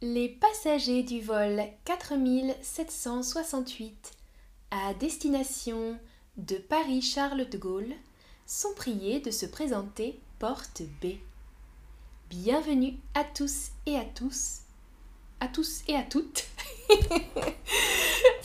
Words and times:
Les 0.00 0.28
passagers 0.28 1.02
du 1.02 1.20
vol 1.20 1.60
4768 1.84 4.12
à 4.70 4.94
destination 4.94 5.98
de 6.36 6.54
Paris-Charles 6.54 7.48
de 7.48 7.58
Gaulle 7.58 7.94
sont 8.46 8.72
priés 8.76 9.18
de 9.18 9.32
se 9.32 9.44
présenter 9.44 10.20
porte 10.38 10.82
B. 11.02 11.16
Bienvenue 12.30 12.94
à 13.16 13.24
tous 13.24 13.72
et 13.86 13.96
à 13.96 14.04
tous, 14.04 14.60
à 15.40 15.48
tous 15.48 15.82
et 15.88 15.96
à 15.96 16.04
toutes, 16.04 16.46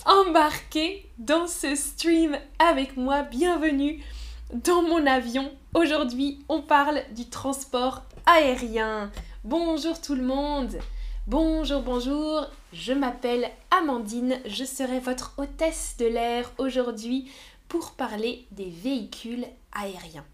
embarquez 0.08 1.08
dans 1.20 1.46
ce 1.46 1.76
stream 1.76 2.36
avec 2.58 2.98
moi. 2.98 3.22
Bienvenue 3.22 4.04
dans 4.52 4.82
mon 4.82 5.06
avion. 5.06 5.56
Aujourd'hui, 5.76 6.44
on 6.50 6.64
parle 6.64 7.04
du 7.12 7.30
transport 7.30 8.02
aérien. 8.26 9.12
Bonjour 9.44 10.02
tout 10.02 10.16
le 10.16 10.24
monde. 10.24 10.80
Bonjour, 11.28 11.82
bonjour, 11.82 12.48
je 12.74 12.92
m'appelle 12.92 13.50
Amandine, 13.72 14.42
je 14.46 14.66
serai 14.66 15.00
votre 15.00 15.32
hôtesse 15.38 15.96
de 15.98 16.06
l'air 16.06 16.52
aujourd'hui 16.58 17.32
pour 17.70 17.92
parler 17.92 18.46
des 18.52 18.70
véhicules 18.70 19.46
aériens. 19.72 20.26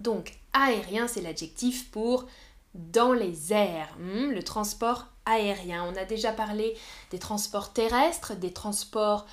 Donc, 0.00 0.36
aérien, 0.52 1.06
c'est 1.06 1.20
l'adjectif 1.20 1.92
pour 1.92 2.26
dans 2.74 3.12
les 3.12 3.52
airs, 3.52 3.96
hmm, 4.00 4.30
le 4.32 4.42
transport 4.42 5.06
aérien. 5.26 5.84
On 5.84 5.96
a 5.96 6.04
déjà 6.04 6.32
parlé 6.32 6.76
des 7.12 7.20
transports 7.20 7.72
terrestres, 7.72 8.34
des 8.34 8.52
transports 8.52 9.26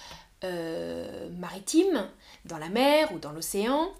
euh, 0.43 1.29
maritimes, 1.37 2.07
dans 2.45 2.57
la 2.57 2.69
mer 2.69 3.11
ou 3.13 3.19
dans 3.19 3.31
l'océan. 3.31 3.91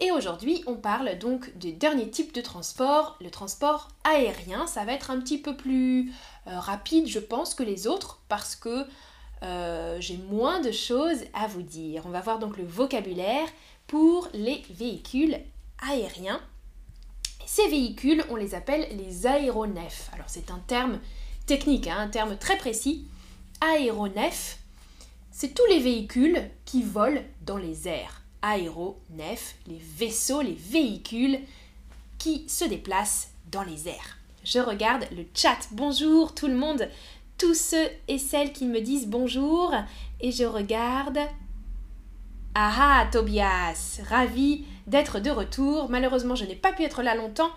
Et 0.00 0.10
aujourd'hui, 0.10 0.64
on 0.66 0.74
parle 0.74 1.18
donc 1.18 1.56
du 1.56 1.72
dernier 1.72 2.10
type 2.10 2.34
de 2.34 2.40
transport, 2.40 3.16
le 3.20 3.30
transport 3.30 3.88
aérien. 4.02 4.66
Ça 4.66 4.84
va 4.84 4.92
être 4.92 5.10
un 5.10 5.20
petit 5.20 5.38
peu 5.38 5.56
plus 5.56 6.12
euh, 6.46 6.58
rapide, 6.58 7.06
je 7.06 7.20
pense, 7.20 7.54
que 7.54 7.62
les 7.62 7.86
autres 7.86 8.20
parce 8.28 8.56
que 8.56 8.86
euh, 9.44 10.00
j'ai 10.00 10.16
moins 10.16 10.60
de 10.60 10.72
choses 10.72 11.24
à 11.32 11.46
vous 11.46 11.62
dire. 11.62 12.02
On 12.06 12.10
va 12.10 12.20
voir 12.20 12.38
donc 12.38 12.56
le 12.56 12.64
vocabulaire 12.64 13.46
pour 13.86 14.28
les 14.34 14.62
véhicules 14.70 15.38
aériens. 15.88 16.40
Ces 17.46 17.68
véhicules, 17.68 18.24
on 18.30 18.36
les 18.36 18.54
appelle 18.54 18.88
les 18.96 19.26
aéronefs. 19.26 20.10
Alors 20.12 20.28
c'est 20.28 20.50
un 20.50 20.60
terme 20.66 20.98
technique, 21.46 21.86
hein, 21.86 21.98
un 21.98 22.08
terme 22.08 22.36
très 22.36 22.56
précis. 22.56 23.06
Aéronef, 23.60 24.58
c'est 25.36 25.52
tous 25.52 25.66
les 25.68 25.80
véhicules 25.80 26.48
qui 26.64 26.84
volent 26.84 27.20
dans 27.44 27.56
les 27.56 27.88
airs 27.88 28.22
aéronefs, 28.40 29.56
les 29.66 29.80
vaisseaux, 29.80 30.42
les 30.42 30.54
véhicules 30.54 31.40
qui 32.18 32.48
se 32.48 32.64
déplacent 32.64 33.32
dans 33.50 33.64
les 33.64 33.88
airs. 33.88 34.18
Je 34.44 34.60
regarde 34.60 35.08
le 35.10 35.24
chat. 35.34 35.58
Bonjour 35.72 36.36
tout 36.36 36.46
le 36.46 36.54
monde, 36.54 36.88
tous 37.36 37.54
ceux 37.54 37.88
et 38.06 38.18
celles 38.18 38.52
qui 38.52 38.66
me 38.66 38.80
disent 38.80 39.08
bonjour. 39.08 39.74
Et 40.20 40.30
je 40.30 40.44
regarde. 40.44 41.18
Ah 42.54 42.72
ah, 42.78 43.08
Tobias, 43.10 44.02
ravi 44.08 44.64
d'être 44.86 45.18
de 45.18 45.30
retour. 45.30 45.90
Malheureusement, 45.90 46.36
je 46.36 46.44
n'ai 46.44 46.54
pas 46.54 46.72
pu 46.72 46.84
être 46.84 47.02
là 47.02 47.16
longtemps 47.16 47.50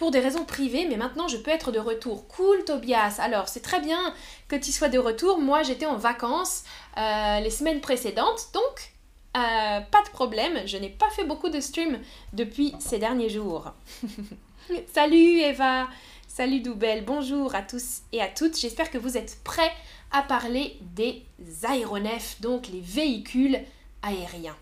pour 0.00 0.10
des 0.10 0.20
raisons 0.20 0.46
privées, 0.46 0.86
mais 0.88 0.96
maintenant 0.96 1.28
je 1.28 1.36
peux 1.36 1.50
être 1.50 1.72
de 1.72 1.78
retour. 1.78 2.26
Cool, 2.26 2.64
Tobias. 2.64 3.16
Alors, 3.18 3.48
c'est 3.48 3.60
très 3.60 3.80
bien 3.80 4.14
que 4.48 4.56
tu 4.56 4.72
sois 4.72 4.88
de 4.88 4.98
retour. 4.98 5.38
Moi, 5.38 5.62
j'étais 5.62 5.84
en 5.84 5.98
vacances 5.98 6.64
euh, 6.96 7.40
les 7.40 7.50
semaines 7.50 7.82
précédentes, 7.82 8.48
donc 8.54 8.94
euh, 9.36 9.80
pas 9.82 10.02
de 10.02 10.08
problème, 10.10 10.66
je 10.66 10.78
n'ai 10.78 10.88
pas 10.88 11.10
fait 11.10 11.24
beaucoup 11.24 11.50
de 11.50 11.60
streams 11.60 11.98
depuis 12.32 12.74
ces 12.78 12.98
derniers 12.98 13.28
jours. 13.28 13.72
Salut 14.94 15.40
Eva, 15.40 15.86
salut 16.28 16.60
Doubel, 16.60 17.04
bonjour 17.04 17.54
à 17.54 17.60
tous 17.60 18.00
et 18.12 18.22
à 18.22 18.28
toutes. 18.28 18.58
J'espère 18.58 18.90
que 18.90 18.98
vous 18.98 19.18
êtes 19.18 19.42
prêts 19.44 19.72
à 20.12 20.22
parler 20.22 20.78
des 20.80 21.24
aéronefs, 21.62 22.40
donc 22.40 22.68
les 22.68 22.80
véhicules 22.80 23.60
aériens 24.02 24.56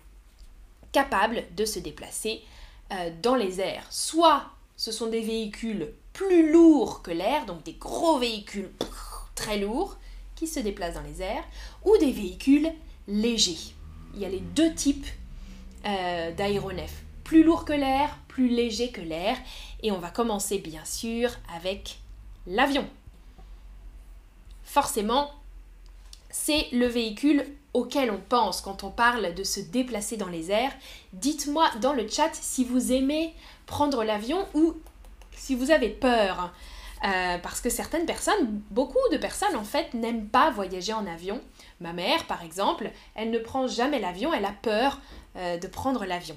capables 0.91 1.43
de 1.55 1.63
se 1.63 1.79
déplacer 1.79 2.41
euh, 2.91 3.11
dans 3.21 3.35
les 3.35 3.61
airs. 3.61 3.85
Soit 3.89 4.43
ce 4.79 4.93
sont 4.93 5.07
des 5.07 5.19
véhicules 5.19 5.91
plus 6.13 6.53
lourds 6.53 7.01
que 7.01 7.11
l'air, 7.11 7.45
donc 7.45 7.63
des 7.63 7.73
gros 7.73 8.17
véhicules 8.17 8.71
très 9.35 9.57
lourds 9.57 9.97
qui 10.35 10.47
se 10.47 10.61
déplacent 10.61 10.93
dans 10.93 11.01
les 11.01 11.21
airs, 11.21 11.43
ou 11.83 11.97
des 11.97 12.13
véhicules 12.13 12.71
légers 13.05 13.73
il 14.13 14.21
y 14.21 14.25
a 14.25 14.29
les 14.29 14.39
deux 14.39 14.73
types 14.73 15.05
euh, 15.85 16.31
d'aéronefs. 16.31 17.03
Plus 17.25 17.43
lourd 17.43 17.65
que 17.65 17.73
l'air, 17.73 18.17
plus 18.29 18.47
léger 18.47 18.89
que 18.89 19.01
l'air. 19.01 19.37
Et 19.83 19.91
on 19.91 19.99
va 19.99 20.11
commencer 20.11 20.59
bien 20.59 20.85
sûr 20.85 21.29
avec 21.53 21.99
l'avion. 22.47 22.87
Forcément, 24.63 25.29
c'est 26.29 26.67
le 26.71 26.87
véhicule 26.87 27.45
auquel 27.73 28.11
on 28.11 28.19
pense 28.29 28.61
quand 28.61 28.83
on 28.83 28.89
parle 28.89 29.33
de 29.33 29.43
se 29.43 29.59
déplacer 29.59 30.17
dans 30.17 30.27
les 30.27 30.51
airs. 30.51 30.73
Dites-moi 31.13 31.69
dans 31.81 31.93
le 31.93 32.07
chat 32.07 32.31
si 32.33 32.63
vous 32.63 32.91
aimez 32.91 33.33
prendre 33.65 34.03
l'avion 34.03 34.45
ou 34.53 34.73
si 35.35 35.55
vous 35.55 35.71
avez 35.71 35.89
peur. 35.89 36.51
Euh, 37.05 37.37
parce 37.37 37.61
que 37.61 37.69
certaines 37.69 38.05
personnes, 38.05 38.61
beaucoup 38.71 38.97
de 39.11 39.17
personnes 39.17 39.55
en 39.55 39.63
fait, 39.63 39.93
n'aiment 39.93 40.27
pas 40.27 40.51
voyager 40.51 40.91
en 40.91 41.07
avion. 41.07 41.39
Ma 41.79 41.93
mère, 41.93 42.27
par 42.27 42.43
exemple, 42.43 42.91
elle 43.15 43.31
ne 43.31 43.39
prend 43.39 43.67
jamais 43.67 43.99
l'avion, 43.99 44.33
elle 44.33 44.43
a 44.43 44.51
peur 44.51 44.99
euh, 45.37 45.57
de 45.57 45.67
prendre 45.67 46.05
l'avion. 46.05 46.35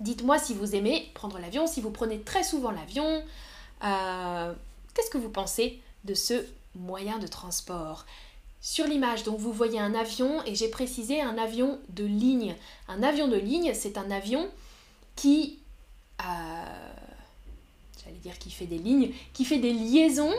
Dites-moi 0.00 0.38
si 0.38 0.54
vous 0.54 0.74
aimez 0.74 1.10
prendre 1.12 1.38
l'avion, 1.38 1.66
si 1.66 1.82
vous 1.82 1.90
prenez 1.90 2.20
très 2.22 2.42
souvent 2.42 2.70
l'avion. 2.70 3.22
Euh, 3.84 4.54
qu'est-ce 4.94 5.10
que 5.10 5.18
vous 5.18 5.28
pensez 5.28 5.80
de 6.04 6.14
ce 6.14 6.46
moyen 6.74 7.18
de 7.18 7.26
transport? 7.26 8.06
Sur 8.60 8.86
l'image, 8.86 9.24
donc 9.24 9.38
vous 9.38 9.52
voyez 9.52 9.80
un 9.80 9.94
avion 9.94 10.44
et 10.44 10.54
j'ai 10.54 10.68
précisé 10.68 11.20
un 11.20 11.38
avion 11.38 11.78
de 11.88 12.04
ligne. 12.04 12.54
Un 12.88 13.02
avion 13.02 13.26
de 13.28 13.36
ligne, 13.36 13.72
c'est 13.74 13.96
un 13.96 14.10
avion 14.10 14.48
qui, 15.16 15.58
euh, 16.20 16.90
fait 18.50 18.66
des 18.66 18.78
lignes, 18.78 19.12
qui 19.32 19.44
fait 19.44 19.58
des 19.58 19.72
liaisons 19.72 20.34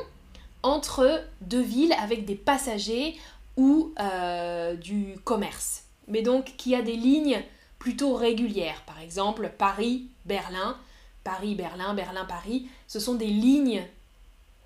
entre 0.63 1.23
deux 1.41 1.61
villes 1.61 1.93
avec 1.93 2.25
des 2.25 2.35
passagers 2.35 3.17
ou 3.57 3.93
euh, 3.99 4.75
du 4.75 5.15
commerce, 5.23 5.83
mais 6.07 6.21
donc 6.21 6.53
qui 6.57 6.75
a 6.75 6.81
des 6.81 6.95
lignes 6.95 7.41
plutôt 7.79 8.13
régulières. 8.13 8.83
Par 8.85 8.99
exemple, 8.99 9.51
Paris-Berlin, 9.57 10.77
Paris-Berlin, 11.23 11.93
Berlin-Paris, 11.93 12.67
ce 12.87 12.99
sont 12.99 13.15
des 13.15 13.27
lignes, 13.27 13.83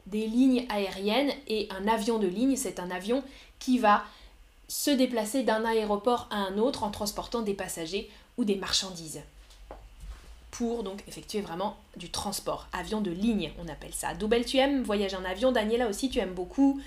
des 0.05 0.27
lignes 0.27 0.65
aériennes 0.69 1.31
et 1.47 1.67
un 1.71 1.87
avion 1.87 2.19
de 2.19 2.27
ligne, 2.27 2.55
c'est 2.55 2.79
un 2.79 2.91
avion 2.91 3.23
qui 3.65 3.79
va 3.79 4.03
se 4.67 4.91
déplacer 4.91 5.41
d'un 5.41 5.65
aéroport 5.65 6.27
à 6.29 6.35
un 6.35 6.59
autre 6.59 6.83
en 6.83 6.91
transportant 6.91 7.41
des 7.41 7.55
passagers 7.55 8.09
ou 8.37 8.45
des 8.45 8.55
marchandises 8.55 9.21
pour 10.51 10.83
donc 10.83 11.03
effectuer 11.07 11.41
vraiment 11.41 11.75
du 11.97 12.09
transport. 12.09 12.67
Avion 12.71 13.01
de 13.01 13.11
ligne, 13.11 13.51
on 13.59 13.67
appelle 13.67 13.93
ça. 13.93 14.13
Doubel, 14.13 14.45
tu 14.45 14.57
aimes 14.57 14.83
voyager 14.83 15.17
en 15.17 15.25
avion. 15.25 15.51
Daniela 15.51 15.87
aussi, 15.87 16.09
tu 16.09 16.19
aimes 16.19 16.33
beaucoup. 16.33 16.79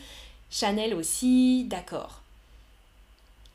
Chanel 0.50 0.94
aussi, 0.94 1.64
d'accord. 1.64 2.22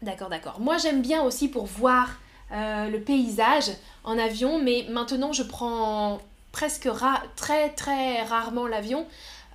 D'accord, 0.01 0.29
d'accord. 0.29 0.59
Moi 0.59 0.77
j'aime 0.77 1.01
bien 1.01 1.23
aussi 1.23 1.47
pour 1.47 1.65
voir 1.65 2.19
euh, 2.51 2.89
le 2.89 2.99
paysage 2.99 3.71
en 4.03 4.17
avion, 4.19 4.61
mais 4.61 4.85
maintenant 4.89 5.31
je 5.31 5.43
prends 5.43 6.19
presque 6.51 6.89
très 7.35 7.69
très 7.69 8.21
rarement 8.23 8.67
l'avion 8.67 9.07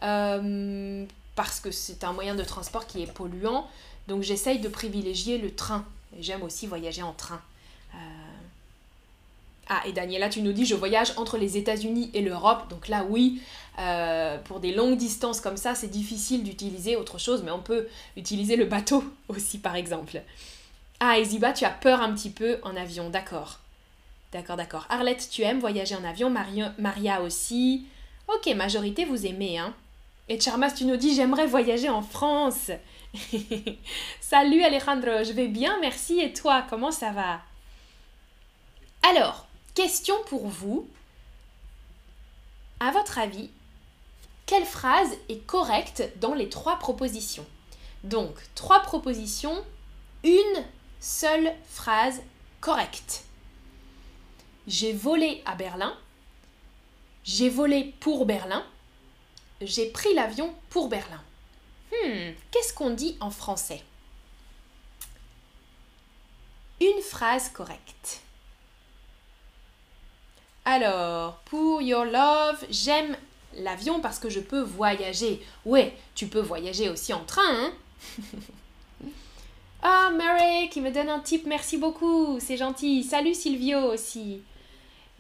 euh, 0.02 1.04
parce 1.38 1.60
que 1.60 1.70
c'est 1.70 2.02
un 2.02 2.12
moyen 2.12 2.34
de 2.34 2.42
transport 2.42 2.88
qui 2.88 3.00
est 3.00 3.12
polluant. 3.12 3.68
Donc 4.08 4.24
j'essaye 4.24 4.58
de 4.58 4.68
privilégier 4.68 5.38
le 5.38 5.54
train. 5.54 5.84
J'aime 6.18 6.42
aussi 6.42 6.66
voyager 6.66 7.04
en 7.04 7.12
train. 7.12 7.40
Euh, 7.94 7.98
ah, 9.68 9.80
et 9.86 9.92
Daniela, 9.92 10.30
tu 10.30 10.42
nous 10.42 10.50
dis, 10.50 10.66
je 10.66 10.74
voyage 10.74 11.12
entre 11.16 11.38
les 11.38 11.56
États-Unis 11.56 12.10
et 12.12 12.22
l'Europe. 12.22 12.68
Donc 12.70 12.88
là, 12.88 13.04
oui, 13.08 13.40
euh, 13.78 14.36
pour 14.38 14.58
des 14.58 14.74
longues 14.74 14.96
distances 14.96 15.40
comme 15.40 15.56
ça, 15.56 15.76
c'est 15.76 15.86
difficile 15.86 16.42
d'utiliser 16.42 16.96
autre 16.96 17.18
chose, 17.18 17.44
mais 17.44 17.52
on 17.52 17.62
peut 17.62 17.86
utiliser 18.16 18.56
le 18.56 18.64
bateau 18.64 19.04
aussi, 19.28 19.58
par 19.58 19.76
exemple. 19.76 20.20
Ah, 20.98 21.20
Eziba, 21.20 21.52
tu 21.52 21.64
as 21.64 21.70
peur 21.70 22.02
un 22.02 22.12
petit 22.14 22.30
peu 22.30 22.58
en 22.64 22.74
avion, 22.74 23.10
d'accord. 23.10 23.60
D'accord, 24.32 24.56
d'accord. 24.56 24.86
Arlette, 24.88 25.28
tu 25.30 25.42
aimes 25.42 25.60
voyager 25.60 25.94
en 25.94 26.02
avion, 26.02 26.34
Maria 26.78 27.22
aussi? 27.22 27.86
Ok, 28.26 28.52
majorité, 28.56 29.04
vous 29.04 29.24
aimez, 29.24 29.56
hein. 29.56 29.72
Et 30.28 30.38
Charmas, 30.38 30.72
tu 30.72 30.84
nous 30.84 30.96
dis, 30.96 31.14
j'aimerais 31.14 31.46
voyager 31.46 31.88
en 31.88 32.02
France. 32.02 32.70
Salut 34.20 34.62
Alejandro, 34.62 35.24
je 35.24 35.32
vais 35.32 35.48
bien, 35.48 35.78
merci. 35.80 36.20
Et 36.20 36.34
toi, 36.34 36.66
comment 36.68 36.90
ça 36.90 37.12
va? 37.12 37.40
Alors, 39.08 39.46
question 39.74 40.14
pour 40.26 40.46
vous. 40.46 40.86
À 42.80 42.90
votre 42.90 43.18
avis, 43.18 43.50
quelle 44.44 44.66
phrase 44.66 45.10
est 45.30 45.46
correcte 45.46 46.02
dans 46.20 46.34
les 46.34 46.50
trois 46.50 46.78
propositions? 46.78 47.46
Donc, 48.04 48.34
trois 48.54 48.80
propositions, 48.80 49.64
une 50.24 50.64
seule 51.00 51.54
phrase 51.70 52.20
correcte. 52.60 53.24
J'ai 54.66 54.92
volé 54.92 55.42
à 55.46 55.54
Berlin. 55.54 55.96
J'ai 57.24 57.48
volé 57.48 57.94
pour 58.00 58.26
Berlin. 58.26 58.62
J'ai 59.60 59.86
pris 59.86 60.14
l'avion 60.14 60.54
pour 60.70 60.88
Berlin. 60.88 61.22
Hmm, 61.92 62.32
qu'est-ce 62.50 62.72
qu'on 62.72 62.90
dit 62.90 63.16
en 63.20 63.30
français? 63.30 63.82
Une 66.80 67.02
phrase 67.02 67.48
correcte. 67.48 68.20
Alors, 70.64 71.38
pour 71.46 71.80
your 71.80 72.04
love, 72.04 72.64
j'aime 72.70 73.16
l'avion 73.56 74.00
parce 74.00 74.18
que 74.18 74.28
je 74.28 74.40
peux 74.40 74.60
voyager. 74.60 75.42
Ouais, 75.64 75.96
tu 76.14 76.26
peux 76.26 76.40
voyager 76.40 76.88
aussi 76.88 77.12
en 77.12 77.24
train, 77.24 77.42
hein? 77.42 77.72
Ah, 79.80 80.10
Mary 80.10 80.68
qui 80.70 80.80
me 80.80 80.90
donne 80.90 81.08
un 81.08 81.20
tip, 81.20 81.46
merci 81.46 81.76
beaucoup, 81.76 82.40
c'est 82.40 82.56
gentil. 82.56 83.04
Salut 83.04 83.32
Silvio 83.32 83.78
aussi. 83.92 84.42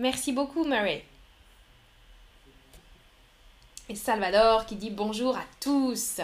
Merci 0.00 0.32
beaucoup, 0.32 0.64
Mary. 0.64 1.02
Et 3.90 3.94
Salvador 3.94 4.66
qui 4.66 4.76
dit 4.76 4.90
bonjour 4.90 5.34
à 5.34 5.44
tous. 5.60 6.20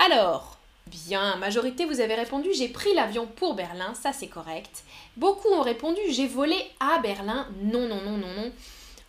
Alors, 0.00 0.58
bien, 0.88 1.36
majorité, 1.36 1.84
vous 1.84 2.00
avez 2.00 2.16
répondu 2.16 2.48
j'ai 2.52 2.66
pris 2.66 2.92
l'avion 2.92 3.26
pour 3.26 3.54
Berlin, 3.54 3.94
ça 3.94 4.12
c'est 4.12 4.26
correct. 4.26 4.82
Beaucoup 5.16 5.48
ont 5.48 5.62
répondu 5.62 6.00
j'ai 6.10 6.26
volé 6.26 6.56
à 6.80 6.98
Berlin, 6.98 7.46
non, 7.62 7.86
non, 7.86 8.02
non, 8.02 8.16
non, 8.16 8.34
non. 8.34 8.52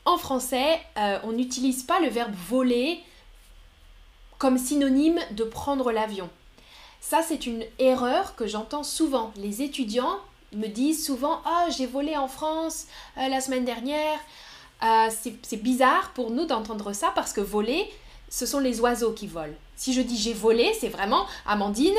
En 0.06 0.20
français, 0.20 0.80
euh, 0.98 1.18
on 1.24 1.32
n'utilise 1.32 1.82
pas 1.82 2.00
le 2.00 2.10
verbe 2.10 2.36
voler 2.48 3.00
comme 4.38 4.60
synonyme 4.60 5.20
de 5.32 5.44
prendre 5.44 5.92
l'avion. 5.92 6.30
Ça, 7.02 7.24
c'est 7.28 7.48
une 7.48 7.64
erreur 7.80 8.36
que 8.36 8.46
j'entends 8.46 8.84
souvent. 8.84 9.34
Les 9.36 9.64
étudiants 9.64 10.20
me 10.54 10.68
disent 10.68 11.04
souvent 11.04 11.42
Ah, 11.44 11.70
j'ai 11.76 11.88
volé 11.88 12.16
en 12.18 12.28
France 12.28 12.86
euh, 13.18 13.28
la 13.30 13.42
semaine 13.42 13.66
dernière. 13.66 14.20
Euh, 14.82 15.10
c'est 15.12 15.62
bizarre 15.62 16.12
pour 16.14 16.32
nous 16.32 16.46
d'entendre 16.46 16.94
ça 16.94 17.12
parce 17.14 17.34
que 17.34 17.42
voler, 17.42 17.90
ce 18.30 18.46
sont 18.46 18.60
les 18.60 18.80
oiseaux 18.80 19.12
qui 19.12 19.28
volent. 19.28 19.56
Si 19.76 19.94
je 19.94 20.02
dis 20.02 20.18
j'ai 20.18 20.34
volé, 20.34 20.74
c'est 20.80 20.88
vraiment 20.88 21.26
Amandine, 21.46 21.98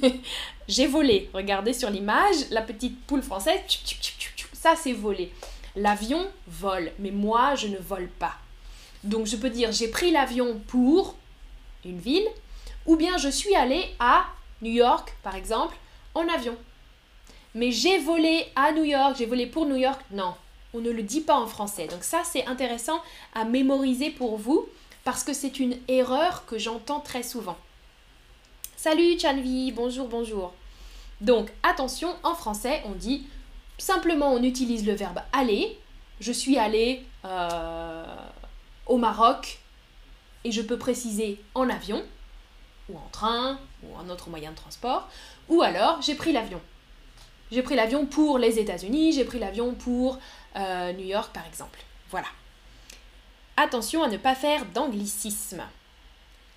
j'ai 0.68 0.86
volé. 0.86 1.30
Regardez 1.32 1.72
sur 1.72 1.90
l'image, 1.90 2.36
la 2.50 2.62
petite 2.62 3.00
poule 3.06 3.22
française, 3.22 3.60
ça 4.52 4.76
c'est 4.76 4.92
voler. 4.92 5.32
L'avion 5.74 6.26
vole, 6.46 6.92
mais 6.98 7.10
moi 7.10 7.56
je 7.56 7.66
ne 7.66 7.78
vole 7.78 8.08
pas. 8.08 8.34
Donc 9.02 9.26
je 9.26 9.36
peux 9.36 9.50
dire 9.50 9.72
j'ai 9.72 9.88
pris 9.88 10.12
l'avion 10.12 10.60
pour 10.68 11.16
une 11.84 11.98
ville, 11.98 12.28
ou 12.86 12.96
bien 12.96 13.18
je 13.18 13.28
suis 13.28 13.54
allé 13.56 13.84
à 13.98 14.26
New 14.62 14.72
York, 14.72 15.14
par 15.22 15.34
exemple, 15.34 15.76
en 16.14 16.28
avion. 16.28 16.56
Mais 17.54 17.70
j'ai 17.70 17.98
volé 17.98 18.46
à 18.54 18.72
New 18.72 18.84
York, 18.84 19.16
j'ai 19.18 19.26
volé 19.26 19.46
pour 19.46 19.66
New 19.66 19.76
York, 19.76 20.00
non. 20.10 20.34
On 20.74 20.80
ne 20.80 20.90
le 20.90 21.04
dit 21.04 21.20
pas 21.20 21.36
en 21.36 21.46
français. 21.46 21.86
Donc 21.86 22.02
ça, 22.02 22.22
c'est 22.24 22.46
intéressant 22.46 23.00
à 23.32 23.44
mémoriser 23.44 24.10
pour 24.10 24.36
vous 24.36 24.68
parce 25.04 25.22
que 25.22 25.32
c'est 25.32 25.60
une 25.60 25.76
erreur 25.86 26.44
que 26.46 26.58
j'entends 26.58 26.98
très 26.98 27.22
souvent. 27.22 27.56
Salut 28.76 29.18
Chanvi, 29.18 29.70
bonjour, 29.70 30.08
bonjour. 30.08 30.52
Donc 31.20 31.50
attention, 31.62 32.08
en 32.24 32.34
français, 32.34 32.82
on 32.86 32.90
dit 32.90 33.24
simplement, 33.78 34.32
on 34.32 34.42
utilise 34.42 34.84
le 34.84 34.94
verbe 34.94 35.20
aller. 35.32 35.78
Je 36.18 36.32
suis 36.32 36.58
allé 36.58 37.04
euh, 37.24 38.04
au 38.86 38.96
Maroc 38.96 39.60
et 40.42 40.50
je 40.50 40.60
peux 40.60 40.76
préciser 40.76 41.40
en 41.54 41.70
avion 41.70 42.02
ou 42.88 42.98
en 42.98 43.08
train, 43.12 43.58
ou 43.82 43.96
un 43.96 44.10
autre 44.10 44.28
moyen 44.28 44.50
de 44.50 44.56
transport, 44.56 45.08
ou 45.48 45.62
alors 45.62 46.02
j'ai 46.02 46.14
pris 46.14 46.32
l'avion. 46.32 46.60
J'ai 47.50 47.62
pris 47.62 47.76
l'avion 47.76 48.04
pour 48.04 48.38
les 48.38 48.58
États-Unis, 48.58 49.12
j'ai 49.12 49.24
pris 49.24 49.38
l'avion 49.38 49.74
pour 49.74 50.18
euh, 50.56 50.92
New 50.92 51.06
York 51.06 51.32
par 51.32 51.46
exemple. 51.46 51.80
Voilà. 52.10 52.28
Attention 53.56 54.02
à 54.02 54.08
ne 54.08 54.16
pas 54.16 54.34
faire 54.34 54.64
d'anglicisme. 54.66 55.62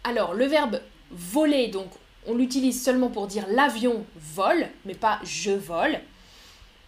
Alors, 0.03 0.33
le 0.33 0.45
verbe 0.45 0.81
voler, 1.11 1.67
donc 1.67 1.89
on 2.25 2.35
l'utilise 2.35 2.83
seulement 2.83 3.09
pour 3.09 3.27
dire 3.27 3.45
l'avion 3.49 4.05
vole, 4.15 4.69
mais 4.85 4.95
pas 4.95 5.19
je 5.23 5.51
vole. 5.51 5.99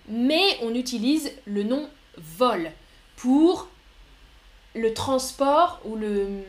Mais 0.07 0.57
on 0.63 0.73
utilise 0.73 1.31
le 1.45 1.63
nom 1.63 1.89
vol 2.17 2.71
pour 3.15 3.67
le 4.75 4.94
transport 4.94 5.79
ou 5.85 5.95
le, 5.95 6.41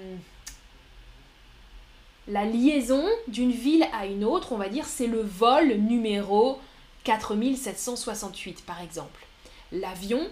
la 2.29 2.45
liaison 2.45 3.05
d'une 3.29 3.53
ville 3.53 3.87
à 3.93 4.07
une 4.07 4.25
autre, 4.25 4.53
on 4.53 4.57
va 4.57 4.69
dire, 4.69 4.87
c'est 4.87 5.07
le 5.07 5.21
vol 5.21 5.75
numéro 5.75 6.59
4768 7.05 8.65
par 8.65 8.81
exemple. 8.81 9.27
L'avion 9.73 10.29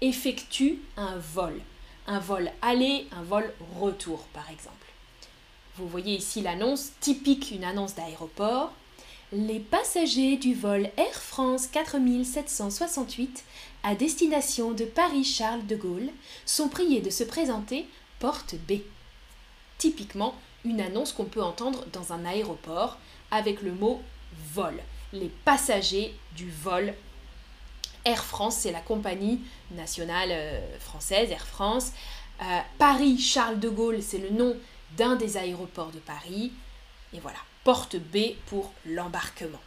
effectue 0.00 0.80
un 0.96 1.16
vol. 1.18 1.60
Un 2.06 2.20
vol 2.20 2.50
aller, 2.62 3.06
un 3.12 3.22
vol 3.22 3.52
retour 3.78 4.20
par 4.32 4.50
exemple. 4.50 4.76
Vous 5.76 5.88
voyez 5.88 6.16
ici 6.16 6.40
l'annonce 6.40 6.92
typique, 7.00 7.50
une 7.52 7.64
annonce 7.64 7.94
d'aéroport. 7.94 8.72
Les 9.30 9.60
passagers 9.60 10.36
du 10.36 10.54
vol 10.54 10.90
Air 10.96 11.14
France 11.14 11.66
4768 11.66 13.44
à 13.82 13.94
destination 13.94 14.72
de 14.72 14.84
Paris-Charles 14.84 15.66
de 15.66 15.76
Gaulle 15.76 16.10
sont 16.46 16.68
priés 16.68 17.00
de 17.00 17.10
se 17.10 17.24
présenter 17.24 17.86
porte 18.18 18.54
B. 18.66 18.80
Typiquement, 19.76 20.34
une 20.64 20.80
annonce 20.80 21.12
qu'on 21.12 21.24
peut 21.24 21.42
entendre 21.42 21.84
dans 21.92 22.12
un 22.12 22.24
aéroport 22.24 22.98
avec 23.30 23.62
le 23.62 23.72
mot 23.72 24.00
vol. 24.52 24.80
Les 25.12 25.30
passagers 25.44 26.14
du 26.36 26.50
vol 26.50 26.94
Air 28.08 28.24
France, 28.24 28.56
c'est 28.60 28.72
la 28.72 28.80
compagnie 28.80 29.40
nationale 29.72 30.30
euh, 30.32 30.78
française, 30.78 31.30
Air 31.30 31.46
France. 31.46 31.92
Euh, 32.40 32.60
Paris 32.78 33.18
Charles 33.18 33.60
de 33.60 33.68
Gaulle, 33.68 34.02
c'est 34.02 34.18
le 34.18 34.30
nom 34.30 34.56
d'un 34.96 35.16
des 35.16 35.36
aéroports 35.36 35.90
de 35.90 35.98
Paris. 35.98 36.52
Et 37.12 37.20
voilà, 37.20 37.38
porte 37.64 37.96
B 37.96 38.34
pour 38.46 38.72
l'embarquement. 38.86 39.60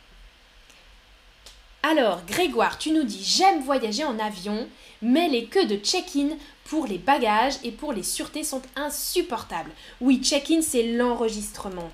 Alors, 1.84 2.24
Grégoire, 2.26 2.80
tu 2.80 2.92
nous 2.92 3.04
dis 3.04 3.24
J'aime 3.24 3.64
voyager 3.64 4.04
en 4.04 4.18
avion, 4.18 4.68
mais 5.04 5.28
les 5.28 5.46
queues 5.46 5.68
de 5.68 5.78
check-in 5.78 6.30
pour 6.66 6.88
les 6.88 6.98
bagages 6.98 7.56
et 7.64 7.72
pour 7.72 7.94
les 7.94 8.04
sûretés 8.04 8.44
sont 8.44 8.64
insupportables. 8.76 9.72
Oui, 10.00 10.20
check-in, 10.24 10.62
c'est 10.64 10.94
l'enregistrement. 10.94 11.92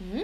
Hmm. 0.00 0.22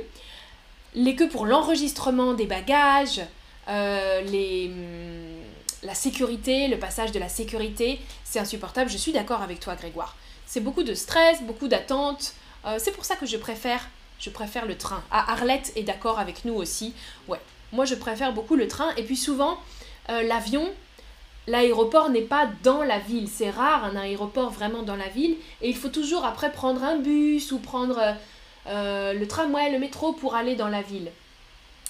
Les 0.95 1.17
queues 1.17 1.29
pour 1.29 1.47
l'enregistrement 1.47 2.35
des 2.35 2.47
bagages, 2.47 3.21
euh, 3.69 4.21
les, 4.23 4.69
hmm, 4.69 5.43
la 5.83 5.95
sécurité, 5.95 6.69
le 6.69 6.79
passage 6.79 7.11
de 7.11 7.19
la 7.19 7.29
sécurité, 7.29 8.01
c'est 8.23 8.39
insupportable. 8.39 8.91
Je 8.91 8.97
suis 8.97 9.13
d'accord 9.13 9.43
avec 9.43 9.59
toi, 9.59 9.75
Grégoire. 9.75 10.17
C'est 10.47 10.61
beaucoup 10.61 10.85
de 10.85 10.95
stress, 10.95 11.43
beaucoup 11.43 11.67
d'attente. 11.67 12.35
Euh, 12.65 12.79
c'est 12.79 12.93
pour 12.93 13.05
ça 13.05 13.17
que 13.17 13.27
je 13.27 13.37
préfère 13.37 13.81
je 14.21 14.31
préfère 14.31 14.65
le 14.65 14.79
train. 14.79 15.03
Ah, 15.11 15.33
Arlette 15.33 15.73
est 15.77 15.83
d'accord 15.83 16.19
avec 16.19 16.45
nous 16.45 16.55
aussi. 16.55 16.95
Ouais, 17.29 17.41
moi 17.73 17.85
je 17.85 17.95
préfère 17.95 18.33
beaucoup 18.33 18.55
le 18.55 18.69
train. 18.69 18.95
Et 18.97 19.03
puis 19.03 19.17
souvent, 19.17 19.59
euh, 20.09 20.23
l'avion, 20.23 20.71
l'aéroport 21.47 22.09
n'est 22.09 22.23
pas 22.23 22.49
dans 22.63 22.83
la 22.83 22.99
ville. 22.99 23.29
C'est 23.29 23.51
rare 23.51 23.85
un 23.85 23.97
aéroport 23.97 24.51
vraiment 24.51 24.83
dans 24.83 24.97
la 24.97 25.09
ville. 25.09 25.37
Et 25.61 25.69
il 25.69 25.77
faut 25.77 25.89
toujours 25.89 26.25
après 26.25 26.53
prendre 26.53 26.83
un 26.85 26.97
bus 26.97 27.53
ou 27.53 27.59
prendre 27.59 27.99
euh, 28.67 29.13
le 29.13 29.27
tramway, 29.29 29.71
le 29.71 29.79
métro 29.79 30.13
pour 30.13 30.35
aller 30.35 30.57
dans 30.57 30.69
la 30.69 30.83
ville. 30.83 31.11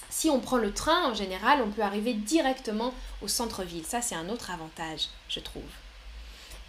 Si 0.09 0.29
on 0.29 0.39
prend 0.39 0.57
le 0.57 0.73
train, 0.73 1.09
en 1.09 1.13
général, 1.13 1.59
on 1.65 1.69
peut 1.69 1.81
arriver 1.81 2.13
directement 2.13 2.93
au 3.21 3.27
centre-ville. 3.27 3.85
Ça, 3.85 4.01
c'est 4.01 4.15
un 4.15 4.29
autre 4.29 4.51
avantage, 4.51 5.09
je 5.29 5.39
trouve. 5.39 5.63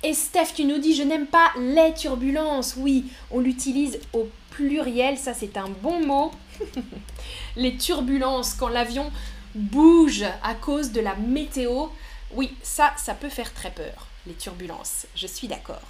Et 0.03 0.15
Steph, 0.15 0.55
tu 0.55 0.65
nous 0.65 0.79
dis, 0.79 0.95
je 0.95 1.03
n'aime 1.03 1.27
pas 1.27 1.53
les 1.59 1.95
turbulences. 1.95 2.75
Oui, 2.77 3.07
on 3.31 3.41
l'utilise 3.41 4.01
au 4.13 4.29
pluriel, 4.51 5.19
ça 5.19 5.35
c'est 5.35 5.57
un 5.57 5.69
bon 5.69 6.05
mot. 6.05 6.33
les 7.57 7.77
turbulences, 7.77 8.55
quand 8.55 8.69
l'avion 8.69 9.11
bouge 9.55 10.25
à 10.43 10.55
cause 10.55 10.93
de 10.93 11.01
la 11.01 11.15
météo, 11.17 11.87
oui, 12.33 12.55
ça, 12.63 12.93
ça 12.97 13.15
peut 13.15 13.29
faire 13.29 13.53
très 13.55 13.71
peur, 13.71 14.07
les 14.27 14.35
turbulences, 14.35 15.07
je 15.15 15.27
suis 15.27 15.49
d'accord. 15.49 15.83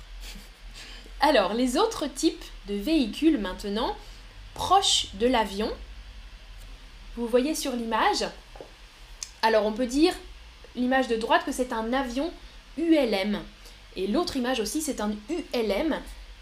Alors, 1.21 1.55
les 1.55 1.77
autres 1.77 2.07
types 2.07 2.45
de 2.69 2.75
véhicules 2.75 3.39
maintenant, 3.39 3.97
proches 4.55 5.09
de 5.15 5.27
l'avion, 5.27 5.71
vous 7.17 7.27
voyez 7.27 7.55
sur 7.55 7.73
l'image, 7.73 8.25
alors 9.43 9.65
on 9.65 9.73
peut 9.73 9.87
dire, 9.87 10.15
l'image 10.75 11.09
de 11.09 11.17
droite, 11.17 11.45
que 11.45 11.53
c'est 11.53 11.73
un 11.73 11.93
avion 11.93 12.33
ULM. 12.77 13.41
Et 13.97 14.07
l'autre 14.07 14.37
image 14.37 14.61
aussi, 14.61 14.83
c'est 14.83 15.01
un 15.01 15.13
ULM, 15.31 15.97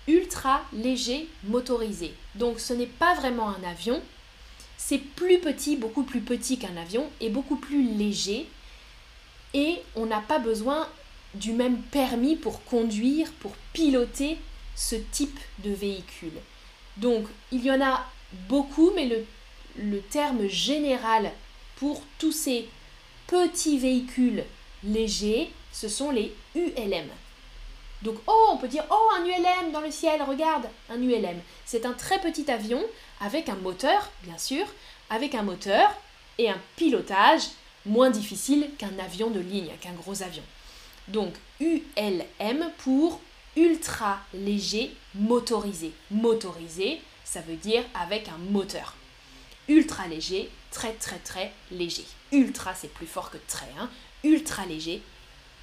ultra 0.09 0.62
léger 0.73 1.28
motorisé. 1.45 2.12
Donc 2.35 2.59
ce 2.59 2.73
n'est 2.73 2.87
pas 2.87 3.14
vraiment 3.14 3.49
un 3.49 3.62
avion, 3.64 4.02
c'est 4.76 4.99
plus 4.99 5.38
petit, 5.38 5.76
beaucoup 5.76 6.02
plus 6.02 6.21
petit 6.21 6.59
qu'un 6.59 6.76
avion 6.76 7.09
et 7.21 7.31
beaucoup 7.31 7.57
plus 7.57 7.85
léger. 7.95 8.47
Et 9.54 9.81
on 9.95 10.07
n'a 10.07 10.21
pas 10.21 10.40
besoin 10.40 10.88
du 11.35 11.52
même 11.52 11.78
permis 11.78 12.35
pour 12.37 12.64
conduire, 12.64 13.33
pour 13.35 13.52
piloter 13.73 14.37
ce 14.75 14.97
type 14.97 15.38
de 15.59 15.71
véhicule. 15.71 16.38
Donc 16.97 17.26
il 17.52 17.64
y 17.64 17.71
en 17.71 17.81
a 17.81 18.04
beaucoup, 18.49 18.90
mais 18.95 19.07
le, 19.76 20.00
terme 20.11 20.47
général 20.49 21.33
pour 21.76 22.02
tous 22.19 22.33
ces 22.33 22.69
petits 23.26 23.78
véhicules 23.78 24.45
légers, 24.85 25.50
ce 25.73 25.88
sont 25.88 26.11
les 26.11 26.33
ULM. 26.54 27.09
Donc, 28.02 28.16
oh, 28.26 28.49
on 28.52 28.59
peut 28.59 28.69
dire, 28.69 28.85
oh, 28.90 29.09
un 29.16 29.25
ULM 29.25 29.73
dans 29.73 29.81
le 29.81 29.90
ciel, 29.90 30.23
regarde, 30.23 30.69
un 30.90 31.00
ULM. 31.00 31.40
C'est 31.64 31.87
un 31.87 31.95
très 31.95 32.21
petit 32.21 32.50
avion 32.50 32.83
avec 33.21 33.49
un 33.49 33.54
moteur, 33.57 34.11
bien 34.23 34.37
sûr, 34.37 34.66
avec 35.11 35.35
un 35.35 35.43
moteur 35.43 35.90
et 36.38 36.50
un 36.50 36.61
pilotage 36.76 37.45
moins 37.87 38.11
difficile 38.11 38.71
qu'un 38.78 38.99
avion 38.99 39.31
de 39.31 39.40
ligne, 39.40 39.71
qu'un 39.81 39.93
gros 39.93 40.23
avion. 40.23 40.43
Donc, 41.09 41.35
ULM 41.61 42.71
pour 42.78 43.21
ultra 43.56 44.18
léger 44.32 44.94
motorisé. 45.14 45.92
Motorisé, 46.11 47.00
ça 47.25 47.40
veut 47.40 47.56
dire 47.56 47.84
avec 47.94 48.28
un 48.28 48.38
moteur. 48.38 48.94
Ultra 49.68 50.06
léger, 50.06 50.50
très 50.70 50.92
très 50.92 51.18
très 51.18 51.52
léger. 51.70 52.04
Ultra, 52.32 52.75
c'est 52.75 52.92
plus 52.92 53.06
fort 53.06 53.30
que 53.30 53.38
très. 53.49 53.68
Hein. 53.78 53.88
Ultra 54.23 54.66
léger, 54.66 55.02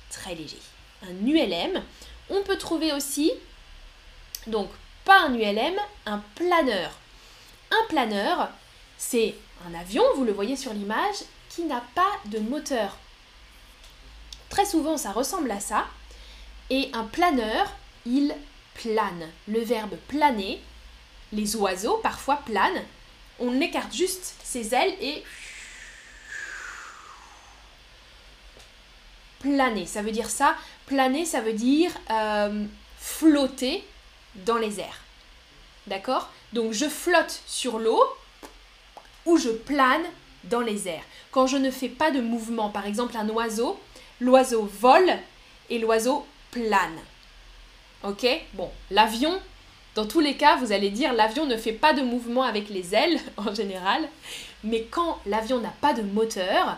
très 0.10 0.36
léger. 0.36 0.60
Un 1.04 1.26
ULM. 1.26 1.82
On 2.30 2.44
peut 2.44 2.58
trouver 2.58 2.94
aussi, 2.94 3.32
donc 4.48 4.70
pas 5.06 5.22
un 5.22 5.34
ULM, 5.34 5.76
un 6.06 6.20
planeur. 6.36 6.92
Un 7.72 7.88
planeur, 7.90 8.50
c'est 8.98 9.36
un 9.68 9.74
avion, 9.74 10.04
vous 10.16 10.24
le 10.24 10.32
voyez 10.32 10.56
sur 10.56 10.74
l'image, 10.74 11.24
qui 11.50 11.64
n'a 11.64 11.84
pas 11.96 12.12
de 12.26 12.40
moteur. 12.40 12.98
Très 14.50 14.66
souvent, 14.66 14.98
ça 14.98 15.12
ressemble 15.12 15.52
à 15.52 15.60
ça. 15.60 15.88
Et 16.72 16.90
un 16.94 17.04
planeur, 17.04 17.70
il 18.06 18.34
plane. 18.76 19.28
Le 19.50 19.60
verbe 19.60 19.98
planer, 20.08 20.62
les 21.34 21.58
oiseaux 21.58 21.98
parfois 21.98 22.38
planent. 22.38 22.84
On 23.40 23.60
écarte 23.60 23.94
juste 23.94 24.36
ses 24.42 24.74
ailes 24.74 24.96
et 25.02 25.22
planer. 29.40 29.86
Ça 29.86 30.02
veut 30.02 30.12
dire 30.12 30.30
ça. 30.30 30.56
Planer, 30.86 31.26
ça 31.26 31.42
veut 31.42 31.52
dire 31.52 31.92
euh, 32.10 32.64
flotter 32.98 33.84
dans 34.36 34.58
les 34.58 34.80
airs. 34.80 35.02
D'accord? 35.88 36.30
Donc 36.54 36.72
je 36.72 36.88
flotte 36.88 37.42
sur 37.48 37.80
l'eau 37.80 38.02
ou 39.26 39.38
je 39.38 39.50
plane 39.50 40.06
dans 40.46 40.62
les 40.62 40.88
airs. 40.88 41.04
Quand 41.32 41.48
je 41.48 41.58
ne 41.58 41.70
fais 41.70 41.90
pas 41.90 42.12
de 42.12 42.22
mouvement, 42.22 42.70
par 42.70 42.86
exemple 42.86 43.18
un 43.18 43.28
oiseau, 43.28 43.78
l'oiseau 44.22 44.64
vole 44.80 45.18
et 45.70 45.78
l'oiseau 45.78 46.26
plane. 46.52 47.00
Ok? 48.04 48.26
Bon, 48.54 48.70
l'avion, 48.90 49.40
dans 49.96 50.06
tous 50.06 50.20
les 50.20 50.38
cas, 50.38 50.58
vous 50.58 50.72
allez 50.72 50.90
dire 50.90 51.14
l'avion 51.14 51.46
ne 51.46 51.58
fait 51.58 51.74
pas 51.74 51.94
de 51.94 52.02
mouvement 52.02 52.44
avec 52.44 52.70
les 52.70 52.96
ailes 52.96 53.20
en 53.38 53.54
général, 53.54 54.08
mais 54.64 54.84
quand 54.90 55.20
l'avion 55.26 55.60
n'a 55.60 55.74
pas 55.82 55.94
de 55.94 56.02
moteur, 56.02 56.78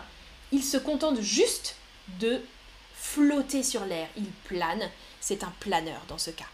il 0.52 0.62
se 0.62 0.76
contente 0.76 1.20
juste 1.20 1.76
de 2.20 2.40
flotter 2.94 3.62
sur 3.62 3.84
l'air. 3.84 4.08
Il 4.16 4.26
plane. 4.44 4.90
C'est 5.20 5.42
un 5.42 5.52
planeur 5.60 6.00
dans 6.08 6.18
ce 6.18 6.30
cas. 6.30 6.44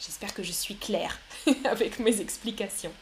J'espère 0.00 0.34
que 0.34 0.42
je 0.42 0.52
suis 0.52 0.76
claire 0.76 1.18
avec 1.64 1.98
mes 1.98 2.20
explications. 2.20 2.92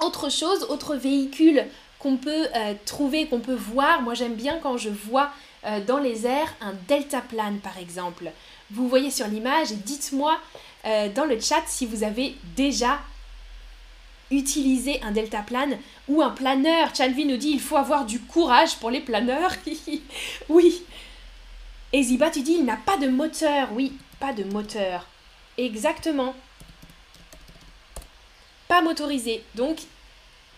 Autre 0.00 0.30
chose, 0.30 0.64
autre 0.64 0.96
véhicule 0.96 1.66
qu'on 1.98 2.16
peut 2.16 2.48
euh, 2.56 2.74
trouver, 2.84 3.28
qu'on 3.28 3.40
peut 3.40 3.54
voir, 3.54 4.02
moi 4.02 4.14
j'aime 4.14 4.34
bien 4.34 4.58
quand 4.58 4.76
je 4.76 4.88
vois 4.88 5.30
euh, 5.64 5.80
dans 5.84 5.98
les 5.98 6.26
airs 6.26 6.54
un 6.60 6.74
deltaplane 6.88 7.58
par 7.58 7.78
exemple. 7.78 8.30
Vous 8.70 8.88
voyez 8.88 9.10
sur 9.10 9.26
l'image 9.28 9.72
dites-moi 9.72 10.38
euh, 10.84 11.08
dans 11.10 11.24
le 11.24 11.38
chat 11.40 11.62
si 11.66 11.86
vous 11.86 12.02
avez 12.02 12.34
déjà 12.56 13.00
utilisé 14.30 15.00
un 15.02 15.12
deltaplane 15.12 15.78
ou 16.08 16.22
un 16.22 16.30
planeur. 16.30 16.94
Chanvi 16.94 17.24
nous 17.24 17.36
dit 17.36 17.50
il 17.50 17.60
faut 17.60 17.76
avoir 17.76 18.06
du 18.06 18.20
courage 18.20 18.76
pour 18.76 18.90
les 18.90 19.00
planeurs. 19.00 19.52
oui. 20.48 20.82
Et 21.92 22.02
Ziba, 22.02 22.30
tu 22.30 22.40
dis 22.40 22.54
il 22.54 22.64
n'a 22.64 22.78
pas 22.78 22.96
de 22.96 23.08
moteur. 23.08 23.68
Oui, 23.72 23.92
pas 24.18 24.32
de 24.32 24.44
moteur. 24.44 25.06
Exactement. 25.58 26.34
Pas 28.68 28.80
motorisé. 28.80 29.44
Donc, 29.54 29.78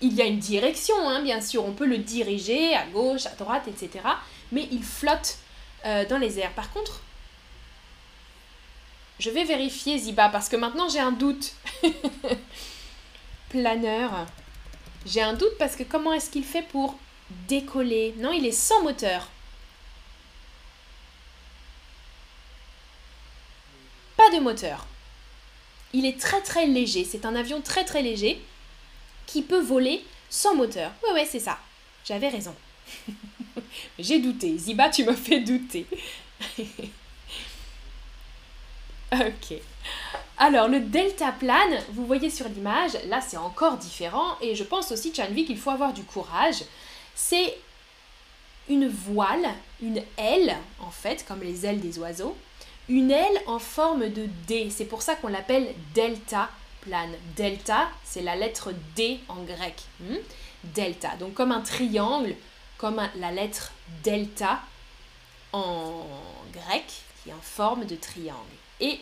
il 0.00 0.14
y 0.14 0.22
a 0.22 0.26
une 0.26 0.38
direction, 0.38 0.94
hein, 1.08 1.22
bien 1.22 1.40
sûr. 1.40 1.64
On 1.64 1.72
peut 1.72 1.86
le 1.86 1.98
diriger 1.98 2.74
à 2.74 2.86
gauche, 2.86 3.26
à 3.26 3.30
droite, 3.30 3.66
etc. 3.66 4.04
Mais 4.52 4.68
il 4.70 4.82
flotte 4.82 5.38
euh, 5.84 6.04
dans 6.06 6.18
les 6.18 6.38
airs. 6.38 6.52
Par 6.52 6.72
contre, 6.72 7.02
je 9.18 9.30
vais 9.30 9.44
vérifier 9.44 9.98
Ziba 9.98 10.28
parce 10.28 10.48
que 10.48 10.56
maintenant 10.56 10.88
j'ai 10.88 11.00
un 11.00 11.12
doute. 11.12 11.52
Planeur. 13.48 14.26
J'ai 15.06 15.22
un 15.22 15.34
doute 15.34 15.56
parce 15.58 15.76
que 15.76 15.82
comment 15.82 16.12
est-ce 16.12 16.30
qu'il 16.30 16.44
fait 16.44 16.62
pour 16.62 16.98
décoller? 17.48 18.14
Non, 18.18 18.32
il 18.32 18.46
est 18.46 18.52
sans 18.52 18.82
moteur. 18.82 19.28
Pas 24.16 24.30
de 24.30 24.40
moteur. 24.40 24.86
Il 25.92 26.06
est 26.06 26.18
très 26.18 26.40
très 26.40 26.66
léger. 26.66 27.04
C'est 27.04 27.24
un 27.24 27.36
avion 27.36 27.60
très 27.60 27.84
très 27.84 28.02
léger 28.02 28.42
qui 29.26 29.42
peut 29.42 29.60
voler 29.60 30.04
sans 30.28 30.54
moteur. 30.54 30.90
Ouais, 31.04 31.12
ouais, 31.14 31.26
c'est 31.26 31.40
ça. 31.40 31.58
J'avais 32.04 32.28
raison. 32.28 32.54
J'ai 33.98 34.18
douté. 34.18 34.56
Ziba, 34.56 34.88
tu 34.88 35.04
me 35.04 35.14
fais 35.14 35.40
douter. 35.40 35.86
ok. 39.12 39.58
Alors, 40.36 40.68
le 40.68 40.80
deltaplane, 40.80 41.78
vous 41.90 42.06
voyez 42.06 42.30
sur 42.30 42.48
l'image, 42.48 42.92
là 43.06 43.20
c'est 43.20 43.36
encore 43.36 43.76
différent. 43.76 44.36
Et 44.40 44.54
je 44.54 44.64
pense 44.64 44.90
aussi, 44.90 45.14
Chanvi, 45.14 45.44
qu'il 45.44 45.58
faut 45.58 45.70
avoir 45.70 45.92
du 45.92 46.02
courage. 46.02 46.64
C'est 47.14 47.56
une 48.68 48.88
voile, 48.88 49.46
une 49.82 50.02
aile, 50.16 50.56
en 50.80 50.90
fait, 50.90 51.24
comme 51.26 51.40
les 51.40 51.66
ailes 51.66 51.80
des 51.80 51.98
oiseaux. 51.98 52.36
Une 52.88 53.10
aile 53.10 53.42
en 53.46 53.58
forme 53.58 54.08
de 54.08 54.26
D. 54.46 54.68
C'est 54.70 54.84
pour 54.84 55.02
ça 55.02 55.14
qu'on 55.14 55.28
l'appelle 55.28 55.74
delta 55.94 56.50
plane. 56.82 57.14
Delta, 57.36 57.88
c'est 58.04 58.22
la 58.22 58.36
lettre 58.36 58.72
D 58.94 59.20
en 59.28 59.42
grec. 59.42 59.74
Hmm? 60.00 60.16
Delta. 60.64 61.16
Donc 61.16 61.34
comme 61.34 61.52
un 61.52 61.60
triangle, 61.60 62.34
comme 62.78 63.00
la 63.16 63.30
lettre 63.30 63.72
delta 64.02 64.60
en 65.52 66.06
grec, 66.52 66.84
qui 67.22 67.30
est 67.30 67.32
en 67.32 67.40
forme 67.40 67.84
de 67.84 67.96
triangle. 67.96 68.38
Et 68.80 69.00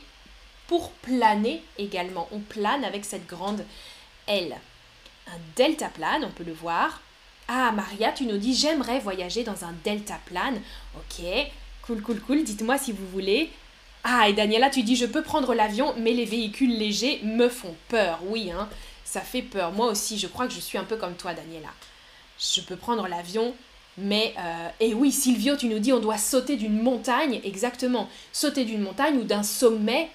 pour 0.67 0.91
planer 0.93 1.63
également, 1.79 2.29
on 2.33 2.39
plane 2.41 2.85
avec 2.85 3.05
cette 3.05 3.27
grande 3.27 3.65
aile. 4.29 4.57
Un 5.29 5.39
deltaplane, 5.57 6.25
on 6.25 6.31
peut 6.31 6.45
le 6.45 6.53
voir. 6.53 7.01
Ah, 7.49 7.73
Maria, 7.73 8.13
tu 8.13 8.25
nous 8.25 8.39
dis 8.39 8.55
j'aimerais 8.55 9.01
voyager 9.01 9.45
dans 9.45 9.65
un 9.65 9.75
deltaplane. 9.85 10.61
Ok, 10.97 11.25
cool, 11.83 12.03
cool, 12.03 12.21
cool. 12.21 12.45
Dites-moi 12.45 12.79
si 12.79 12.93
vous 12.93 13.07
voulez. 13.09 13.51
Ah, 14.05 14.29
et 14.29 14.33
Daniela, 14.33 14.71
tu 14.71 14.83
dis 14.83 14.97
je 14.97 15.07
peux 15.07 15.23
prendre 15.23 15.55
l'avion, 15.55 15.95
mais 15.99 16.13
les 16.13 16.25
véhicules 16.25 16.77
légers 16.77 17.21
me 17.23 17.49
font 17.49 17.75
peur. 17.89 18.21
Oui, 18.25 18.51
hein, 18.51 18.69
ça 19.05 19.21
fait 19.21 19.43
peur. 19.43 19.73
Moi 19.73 19.87
aussi, 19.87 20.19
je 20.19 20.27
crois 20.27 20.47
que 20.47 20.55
je 20.55 20.61
suis 20.61 20.79
un 20.79 20.85
peu 20.85 20.97
comme 20.97 21.15
toi, 21.15 21.35
Daniela. 21.35 21.69
Je 22.55 22.61
peux 22.61 22.77
prendre 22.77 23.07
l'avion, 23.09 23.55
mais... 23.99 24.35
Euh, 24.39 24.69
et 24.81 24.95
oui, 24.95 25.13
Silvio, 25.13 25.57
tu 25.57 25.67
nous 25.67 25.79
dis 25.79 25.93
on 25.93 26.01
doit 26.01 26.19
sauter 26.19 26.57
d'une 26.57 26.83
montagne, 26.83 27.41
exactement. 27.45 28.09
Sauter 28.33 28.65
d'une 28.65 28.83
montagne 28.83 29.19
ou 29.19 29.25
d'un 29.25 29.43
sommet 29.43 30.11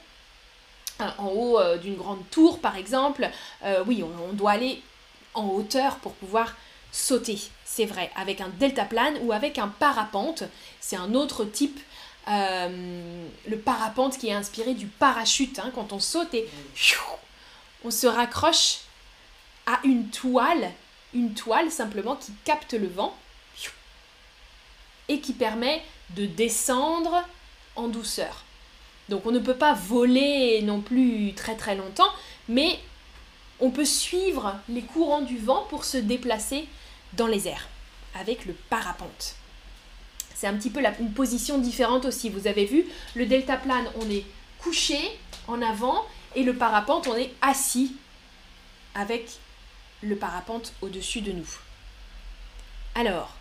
euh, 1.01 1.05
en 1.17 1.27
haut 1.27 1.59
euh, 1.59 1.77
d'une 1.77 1.95
grande 1.95 2.27
tour, 2.29 2.59
par 2.59 2.75
exemple. 2.75 3.29
oui, 3.85 4.03
on, 4.03 4.29
on 4.29 4.33
doit 4.33 4.51
aller 4.51 4.81
en 5.33 5.47
hauteur 5.49 5.97
pour 5.97 6.13
pouvoir 6.13 6.55
sauter, 6.91 7.39
c'est 7.63 7.85
vrai, 7.85 8.09
avec 8.15 8.41
un 8.41 8.49
deltaplane 8.59 9.17
ou 9.21 9.31
avec 9.31 9.59
un 9.59 9.67
parapente. 9.67 10.43
C'est 10.79 10.95
un 10.95 11.13
autre 11.13 11.45
type 11.45 11.79
euh, 12.27 13.25
le 13.47 13.57
parapente 13.57 14.17
qui 14.17 14.27
est 14.27 14.33
inspiré 14.33 14.73
du 14.73 14.87
parachute. 14.87 15.59
Hein, 15.59 15.71
quand 15.73 15.93
on 15.93 15.99
saute 15.99 16.33
et 16.33 16.47
on 17.85 17.91
se 17.91 18.07
raccroche 18.07 18.79
à 19.65 19.79
une 19.83 20.09
toile, 20.09 20.71
une 21.13 21.33
toile 21.33 21.71
simplement 21.71 22.15
qui 22.15 22.31
capte 22.43 22.73
le 22.73 22.87
vent 22.87 23.15
et 25.07 25.19
qui 25.19 25.33
permet 25.33 25.81
de 26.11 26.25
descendre 26.25 27.23
en 27.75 27.87
douceur. 27.87 28.43
Donc 29.09 29.25
on 29.25 29.31
ne 29.31 29.39
peut 29.39 29.55
pas 29.55 29.73
voler 29.73 30.61
non 30.63 30.81
plus 30.81 31.33
très 31.33 31.55
très 31.55 31.75
longtemps, 31.75 32.11
mais 32.49 32.79
on 33.59 33.71
peut 33.71 33.85
suivre 33.85 34.55
les 34.69 34.81
courants 34.81 35.21
du 35.21 35.37
vent 35.37 35.65
pour 35.69 35.85
se 35.85 35.97
déplacer 35.97 36.67
dans 37.13 37.27
les 37.27 37.47
airs 37.47 37.67
avec 38.15 38.45
le 38.45 38.53
parapente. 38.53 39.35
C'est 40.35 40.47
un 40.47 40.53
petit 40.53 40.69
peu 40.69 40.81
une 40.99 41.13
position 41.13 41.57
différente 41.57 42.05
aussi. 42.05 42.29
Vous 42.29 42.47
avez 42.47 42.65
vu, 42.65 42.85
le 43.15 43.25
deltaplane, 43.25 43.89
on 43.99 44.09
est 44.09 44.25
couché 44.59 44.99
en 45.47 45.61
avant 45.61 46.05
et 46.35 46.43
le 46.43 46.55
parapente, 46.55 47.07
on 47.07 47.15
est 47.15 47.33
assis 47.41 47.95
avec 48.93 49.39
le 50.01 50.15
parapente 50.15 50.73
au-dessus 50.81 51.21
de 51.21 51.31
nous. 51.31 51.49
Alors, 52.95 53.37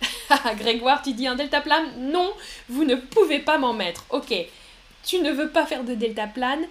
Grégoire, 0.56 1.02
tu 1.02 1.12
dis 1.12 1.26
un 1.26 1.34
deltaplane? 1.34 2.10
Non, 2.10 2.32
vous 2.68 2.84
ne 2.84 2.94
pouvez 2.94 3.38
pas 3.38 3.58
m'en 3.58 3.72
mettre. 3.72 4.04
Ok, 4.10 4.34
tu 5.04 5.20
ne 5.20 5.30
veux 5.30 5.50
pas 5.50 5.66
faire 5.66 5.84
de 5.84 5.94
deltaplane. 5.94 6.64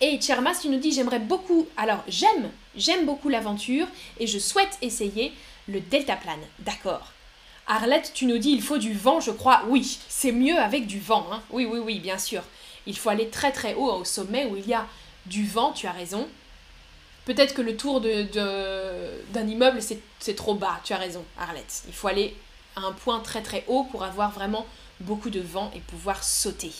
Et 0.00 0.20
Chermas, 0.20 0.60
tu 0.60 0.68
nous 0.68 0.78
dis 0.78 0.92
j'aimerais 0.92 1.18
beaucoup. 1.18 1.66
Alors, 1.76 2.04
j'aime, 2.06 2.50
j'aime 2.76 3.04
beaucoup 3.04 3.28
l'aventure 3.28 3.86
et 4.18 4.26
je 4.26 4.38
souhaite 4.38 4.78
essayer 4.80 5.32
le 5.68 5.80
deltaplane. 5.80 6.40
D'accord. 6.60 7.12
Arlette, 7.66 8.12
tu 8.14 8.26
nous 8.26 8.38
dis 8.38 8.50
il 8.50 8.62
faut 8.62 8.78
du 8.78 8.94
vent, 8.94 9.20
je 9.20 9.32
crois. 9.32 9.62
Oui, 9.68 9.98
c'est 10.08 10.32
mieux 10.32 10.58
avec 10.58 10.86
du 10.86 11.00
vent. 11.00 11.26
Hein. 11.32 11.42
Oui, 11.50 11.66
oui, 11.66 11.80
oui, 11.80 11.98
bien 11.98 12.18
sûr. 12.18 12.42
Il 12.86 12.96
faut 12.96 13.10
aller 13.10 13.28
très 13.28 13.52
très 13.52 13.74
haut 13.74 13.92
au 13.92 14.04
sommet 14.04 14.46
où 14.46 14.56
il 14.56 14.66
y 14.66 14.74
a 14.74 14.86
du 15.26 15.46
vent, 15.46 15.72
tu 15.72 15.86
as 15.86 15.92
raison. 15.92 16.28
Peut-être 17.28 17.52
que 17.52 17.60
le 17.60 17.76
tour 17.76 18.00
d'un 18.00 18.24
de, 18.24 19.48
immeuble, 19.50 19.80
c'est 19.82 20.34
trop 20.34 20.54
bas, 20.54 20.80
tu 20.82 20.94
as 20.94 20.96
raison, 20.96 21.22
Arlette. 21.38 21.82
Il 21.86 21.92
faut 21.92 22.08
aller 22.08 22.34
à 22.74 22.80
un 22.80 22.92
point 22.92 23.20
très 23.20 23.42
très 23.42 23.64
haut 23.66 23.84
pour 23.84 24.02
avoir 24.02 24.30
vraiment 24.30 24.66
beaucoup 25.00 25.28
de 25.28 25.40
vent 25.40 25.70
et 25.74 25.80
pouvoir 25.80 26.24
sauter. 26.24 26.72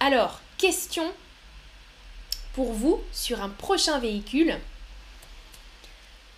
Alors, 0.00 0.40
question 0.56 1.12
pour 2.54 2.72
vous 2.72 3.02
sur 3.12 3.42
un 3.42 3.50
prochain 3.50 3.98
véhicule. 3.98 4.58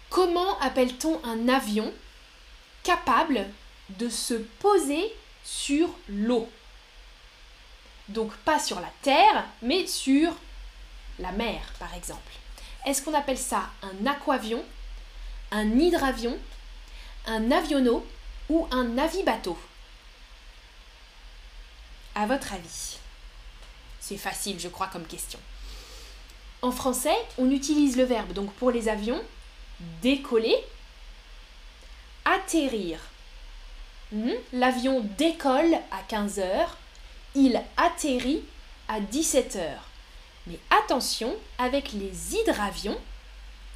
Comment 0.09 0.59
appelle-t-on 0.59 1.21
un 1.23 1.49
avion 1.49 1.95
capable 2.83 3.47
de 3.91 4.09
se 4.09 4.35
poser 4.35 5.15
sur 5.45 5.91
l'eau? 6.09 6.51
Donc 8.09 8.33
pas 8.39 8.59
sur 8.59 8.81
la 8.81 8.91
terre, 9.03 9.45
mais 9.63 9.87
sur 9.87 10.35
la 11.21 11.31
mer, 11.31 11.61
par 11.79 11.95
exemple. 11.95 12.40
Est-ce 12.87 13.03
qu'on 13.03 13.15
appelle 13.15 13.39
ça 13.39 13.71
un 13.83 14.07
aquavion, 14.07 14.65
un 15.51 15.79
hydravion, 15.79 16.39
un 17.27 17.51
aviono 17.51 18.07
ou 18.49 18.67
un 18.71 18.85
navibateau 18.85 19.59
À 22.15 22.27
votre 22.27 22.55
avis 22.55 22.99
C'est 24.01 24.17
facile, 24.17 24.59
je 24.59 24.69
crois, 24.69 24.89
comme 24.89 25.07
question. 25.07 25.39
En 26.63 26.73
français, 26.73 27.17
on 27.39 27.51
utilise 27.51 27.97
le 27.97 28.05
verbe, 28.05 28.33
donc 28.33 28.53
pour 28.55 28.71
les 28.71 28.89
avions, 28.89 29.23
décoller, 30.03 30.57
atterrir. 32.25 33.01
Hmm? 34.13 34.33
L'avion 34.53 35.01
décolle 35.17 35.75
à 35.91 36.03
15h, 36.09 36.67
il 37.35 37.63
atterrit 37.77 38.43
à 38.89 39.01
17h. 39.01 39.77
Mais 40.47 40.59
attention, 40.71 41.37
avec 41.59 41.93
les 41.93 42.37
hydravions, 42.37 42.99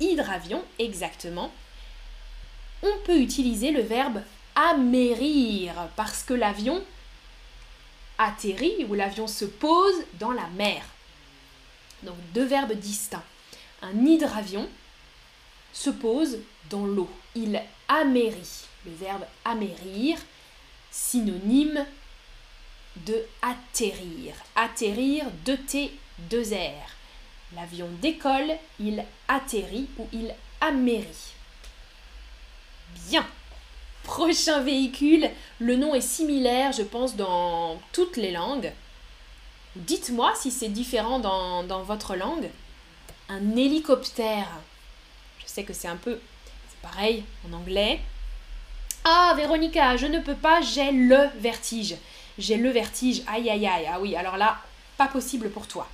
hydravions 0.01 0.63
exactement, 0.79 1.53
on 2.83 2.97
peut 3.05 3.19
utiliser 3.19 3.71
le 3.71 3.83
verbe 3.83 4.23
amérir 4.55 5.75
parce 5.97 6.23
que 6.23 6.35
l'avion 6.35 6.83
atterrit 8.19 8.85
ou 8.89 8.95
l'avion 8.95 9.27
se 9.27 9.45
pose 9.45 9.95
dans 10.15 10.31
la 10.31 10.47
mer. 10.49 10.85
Donc 12.03 12.17
deux 12.33 12.45
verbes 12.45 12.75
distincts. 12.75 13.25
Un 13.83 14.05
hydravion 14.05 14.69
se 15.73 15.91
pose 15.91 16.39
dans 16.71 16.87
l'eau. 16.87 17.11
Il 17.35 17.61
amérit. 17.89 18.67
Le 18.87 18.93
verbe 18.93 19.25
amérir, 19.45 20.19
synonyme 20.91 21.87
de 22.97 23.25
atterrir. 23.43 24.35
Atterrir, 24.57 25.25
de 25.45 25.57
T, 25.57 25.93
deux 26.31 26.55
R. 26.55 26.95
L'avion 27.55 27.89
décolle, 28.01 28.57
il 28.81 29.05
atterrit 29.29 29.89
ou 29.99 30.09
il 30.13 30.35
amérit. 30.61 31.35
Bien. 33.09 33.27
Prochain 34.03 34.61
véhicule, 34.61 35.31
le 35.59 35.77
nom 35.77 35.95
est 35.95 36.01
similaire, 36.01 36.73
je 36.73 36.83
pense, 36.83 37.17
dans 37.17 37.81
toutes 37.93 38.17
les 38.17 38.33
langues. 38.33 38.71
Dites-moi 39.77 40.35
si 40.37 40.51
c'est 40.51 40.69
différent 40.69 41.19
dans, 41.19 41.65
dans, 41.65 41.83
votre 41.83 42.15
langue. 42.15 42.51
Un 43.29 43.57
hélicoptère. 43.57 44.49
Je 45.39 45.47
sais 45.47 45.65
que 45.65 45.73
c'est 45.73 45.89
un 45.89 45.97
peu... 45.97 46.21
C'est 46.69 46.81
pareil 46.81 47.25
en 47.49 47.55
anglais. 47.55 48.01
Ah, 49.05 49.35
Véronica, 49.37 49.97
je 49.97 50.07
ne 50.07 50.21
peux 50.21 50.35
pas, 50.35 50.61
j'ai 50.61 50.93
le 50.93 51.29
vertige. 51.39 51.97
J'ai 52.39 52.57
le 52.57 52.71
vertige. 52.71 53.23
Aïe, 53.27 53.49
aïe, 53.51 53.67
aïe. 53.67 53.89
Ah 53.91 54.01
oui, 54.01 54.17
alors 54.17 54.37
là, 54.37 54.59
pas 54.97 55.09
possible 55.09 55.51
pour 55.51 55.67
toi. 55.67 55.89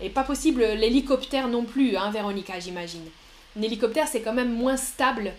Et 0.00 0.08
pas 0.08 0.24
possible 0.24 0.64
l'hélicoptère 0.64 1.48
non 1.48 1.64
plus, 1.64 1.96
hein, 1.96 2.10
Véronica, 2.10 2.58
j'imagine. 2.58 3.08
Un 3.58 3.62
hélicoptère, 3.62 4.08
c'est 4.08 4.22
quand 4.22 4.32
même 4.32 4.52
moins 4.52 4.76
stable 4.76 5.32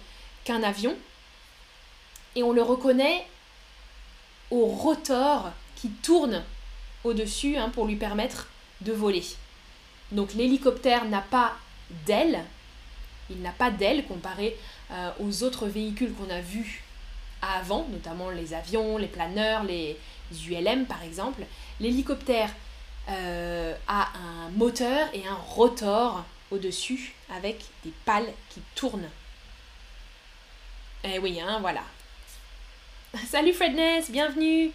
qu'un 0.43 0.63
avion. 0.63 0.95
Et 2.36 2.43
on 2.43 2.52
le 2.52 2.62
reconnaît 2.62 3.25
au 4.52 4.65
rotor 4.65 5.52
qui 5.75 5.89
tourne 5.89 6.43
au-dessus 7.04 7.58
hein, 7.58 7.69
pour 7.69 7.86
lui 7.86 7.95
permettre 7.95 8.47
de 8.82 8.91
voler. 8.91 9.23
Donc 10.12 10.34
l'hélicoptère 10.34 11.06
n'a 11.06 11.21
pas 11.21 11.54
d'aile. 12.06 12.43
Il 13.30 13.41
n'a 13.41 13.52
pas 13.52 13.71
d'aile 13.71 14.06
comparé 14.06 14.58
euh, 14.91 15.10
aux 15.19 15.43
autres 15.43 15.67
véhicules 15.67 16.13
qu'on 16.13 16.30
a 16.30 16.41
vus 16.41 16.84
avant, 17.41 17.88
notamment 17.91 18.30
les 18.30 18.54
avions, 18.54 18.97
les 18.97 19.08
planeurs, 19.08 19.63
les 19.63 19.97
ULM 20.32 20.86
par 20.86 21.04
exemple. 21.04 21.44
L'hélicoptère 21.80 22.50
euh, 23.10 23.76
a 23.88 24.10
un 24.17 24.50
moteur 24.52 25.08
et 25.13 25.26
un 25.28 25.36
rotor 25.36 26.24
au-dessus 26.52 27.13
avec 27.36 27.63
des 27.84 27.94
pales 28.06 28.32
qui 28.50 28.62
tournent. 28.76 29.10
Eh 31.04 31.17
oui, 31.20 31.39
hein, 31.41 31.60
voilà. 31.62 31.82
Salut 33.28 33.54
Fredness, 33.54 34.12
bienvenue. 34.12 34.72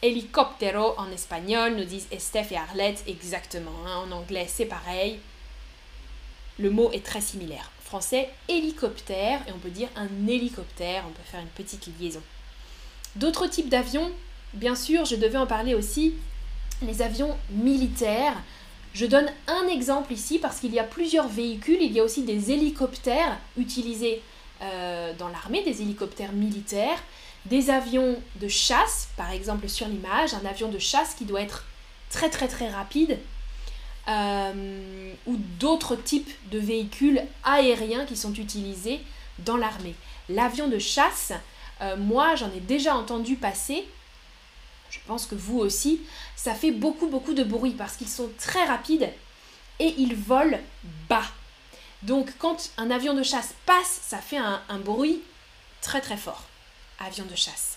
Helicoptero 0.00 0.94
en 0.96 1.10
espagnol, 1.10 1.74
nous 1.74 1.84
disent 1.84 2.06
Estef 2.12 2.52
et 2.52 2.56
Arlette, 2.56 3.02
exactement. 3.08 3.74
Hein, 3.84 4.04
en 4.06 4.12
anglais, 4.12 4.46
c'est 4.48 4.66
pareil. 4.66 5.18
Le 6.58 6.70
mot 6.70 6.92
est 6.92 7.04
très 7.04 7.20
similaire. 7.20 7.70
Français, 7.82 8.30
hélicoptère, 8.48 9.40
et 9.48 9.52
on 9.52 9.58
peut 9.58 9.70
dire 9.70 9.88
un 9.96 10.08
hélicoptère, 10.28 11.04
on 11.08 11.12
peut 11.12 11.22
faire 11.24 11.40
une 11.40 11.48
petite 11.48 11.88
liaison. 11.98 12.22
D'autres 13.16 13.48
types 13.48 13.68
d'avions, 13.68 14.12
bien 14.54 14.74
sûr, 14.74 15.04
je 15.04 15.16
devais 15.16 15.38
en 15.38 15.46
parler 15.46 15.74
aussi, 15.74 16.14
les 16.82 17.02
avions 17.02 17.36
militaires. 17.50 18.34
Je 18.94 19.06
donne 19.06 19.28
un 19.46 19.68
exemple 19.68 20.12
ici 20.12 20.38
parce 20.38 20.60
qu'il 20.60 20.72
y 20.72 20.78
a 20.78 20.84
plusieurs 20.84 21.28
véhicules, 21.28 21.78
il 21.80 21.92
y 21.92 22.00
a 22.00 22.04
aussi 22.04 22.22
des 22.22 22.50
hélicoptères 22.50 23.38
utilisés 23.56 24.22
euh, 24.62 25.12
dans 25.18 25.28
l'armée, 25.28 25.62
des 25.62 25.82
hélicoptères 25.82 26.32
militaires, 26.32 27.02
des 27.46 27.70
avions 27.70 28.20
de 28.40 28.48
chasse, 28.48 29.08
par 29.16 29.30
exemple 29.30 29.68
sur 29.68 29.86
l'image, 29.86 30.34
un 30.34 30.44
avion 30.46 30.68
de 30.68 30.78
chasse 30.78 31.14
qui 31.14 31.24
doit 31.24 31.42
être 31.42 31.64
très 32.10 32.30
très 32.30 32.48
très 32.48 32.68
rapide, 32.68 33.18
euh, 34.08 35.12
ou 35.26 35.36
d'autres 35.60 35.94
types 35.94 36.30
de 36.50 36.58
véhicules 36.58 37.22
aériens 37.44 38.06
qui 38.06 38.16
sont 38.16 38.32
utilisés 38.32 39.00
dans 39.40 39.56
l'armée. 39.56 39.94
L'avion 40.28 40.66
de 40.66 40.78
chasse, 40.78 41.32
euh, 41.82 41.96
moi 41.96 42.34
j'en 42.34 42.50
ai 42.52 42.60
déjà 42.60 42.96
entendu 42.96 43.36
passer, 43.36 43.86
je 44.90 44.98
pense 45.06 45.26
que 45.26 45.34
vous 45.34 45.58
aussi, 45.58 46.00
ça 46.36 46.54
fait 46.54 46.70
beaucoup 46.70 47.08
beaucoup 47.08 47.34
de 47.34 47.44
bruit 47.44 47.72
parce 47.72 47.96
qu'ils 47.96 48.08
sont 48.08 48.30
très 48.38 48.64
rapides 48.64 49.10
et 49.78 49.94
ils 49.98 50.14
volent 50.14 50.58
bas. 51.08 51.26
Donc 52.02 52.32
quand 52.38 52.70
un 52.76 52.90
avion 52.90 53.14
de 53.14 53.22
chasse 53.22 53.54
passe, 53.66 54.00
ça 54.02 54.18
fait 54.18 54.38
un, 54.38 54.78
bruit 54.78 55.22
très 55.80 56.00
très 56.00 56.16
fort. 56.16 56.44
Avion 57.00 57.24
de 57.24 57.36
chasse. 57.36 57.76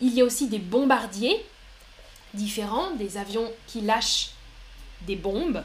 Il 0.00 0.14
y 0.14 0.20
a 0.20 0.24
aussi 0.24 0.48
des 0.48 0.58
bombardiers 0.58 1.44
différents, 2.34 2.90
des 2.92 3.16
avions 3.16 3.50
qui 3.66 3.82
lâchent 3.82 4.30
des 5.02 5.16
bombes, 5.16 5.62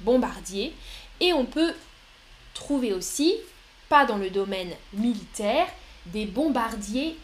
bombardiers, 0.00 0.74
et 1.20 1.32
on 1.32 1.44
peut 1.44 1.74
trouver 2.54 2.92
aussi, 2.92 3.34
pas 3.88 4.04
dans 4.04 4.16
le 4.16 4.30
domaine 4.30 4.72
militaire, 4.92 5.66
des 6.06 6.26
bombardiers 6.26 7.16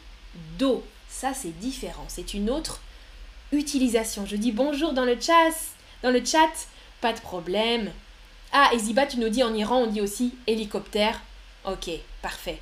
d'eau. 0.59 0.85
Ça, 1.13 1.35
c'est 1.35 1.57
différent. 1.61 2.07
C'est 2.09 2.35
une 2.35 2.51
autre 2.51 2.81
utilisation. 3.53 4.27
Je 4.27 4.35
dis 4.35 4.51
bonjour 4.51 4.93
dans 4.93 5.05
le 5.05 5.21
chat. 5.21 5.53
Dans 6.03 6.11
le 6.11 6.25
chat, 6.25 6.51
pas 7.01 7.13
de 7.13 7.21
problème. 7.21 7.93
Ah, 8.51 8.71
et 8.73 8.79
Ziba, 8.79 9.07
tu 9.07 9.19
nous 9.19 9.29
dis 9.29 9.45
en 9.45 9.55
Iran, 9.55 9.83
on 9.83 9.87
dit 9.87 10.01
aussi 10.01 10.35
hélicoptère. 10.49 11.21
Ok, 11.65 11.91
parfait. 12.23 12.59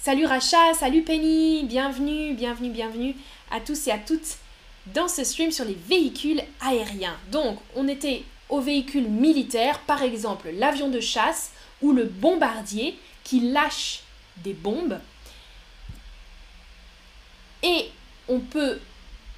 Salut 0.00 0.26
Racha, 0.26 0.74
salut 0.74 1.02
Penny, 1.02 1.64
bienvenue, 1.64 2.34
bienvenue, 2.34 2.70
bienvenue 2.70 3.14
à 3.50 3.60
tous 3.60 3.86
et 3.86 3.92
à 3.92 3.98
toutes 3.98 4.38
dans 4.86 5.08
ce 5.08 5.22
stream 5.22 5.52
sur 5.52 5.64
les 5.64 5.76
véhicules 5.88 6.42
aériens. 6.60 7.16
Donc, 7.30 7.58
on 7.76 7.86
était 7.86 8.24
aux 8.48 8.60
véhicules 8.60 9.08
militaires, 9.08 9.80
par 9.80 10.02
exemple 10.02 10.50
l'avion 10.52 10.88
de 10.88 11.00
chasse 11.00 11.52
ou 11.82 11.92
le 11.92 12.04
bombardier 12.04 12.98
qui 13.24 13.40
lâche 13.40 14.00
des 14.38 14.54
bombes 14.54 14.98
et 17.62 17.90
on 18.28 18.40
peut 18.40 18.78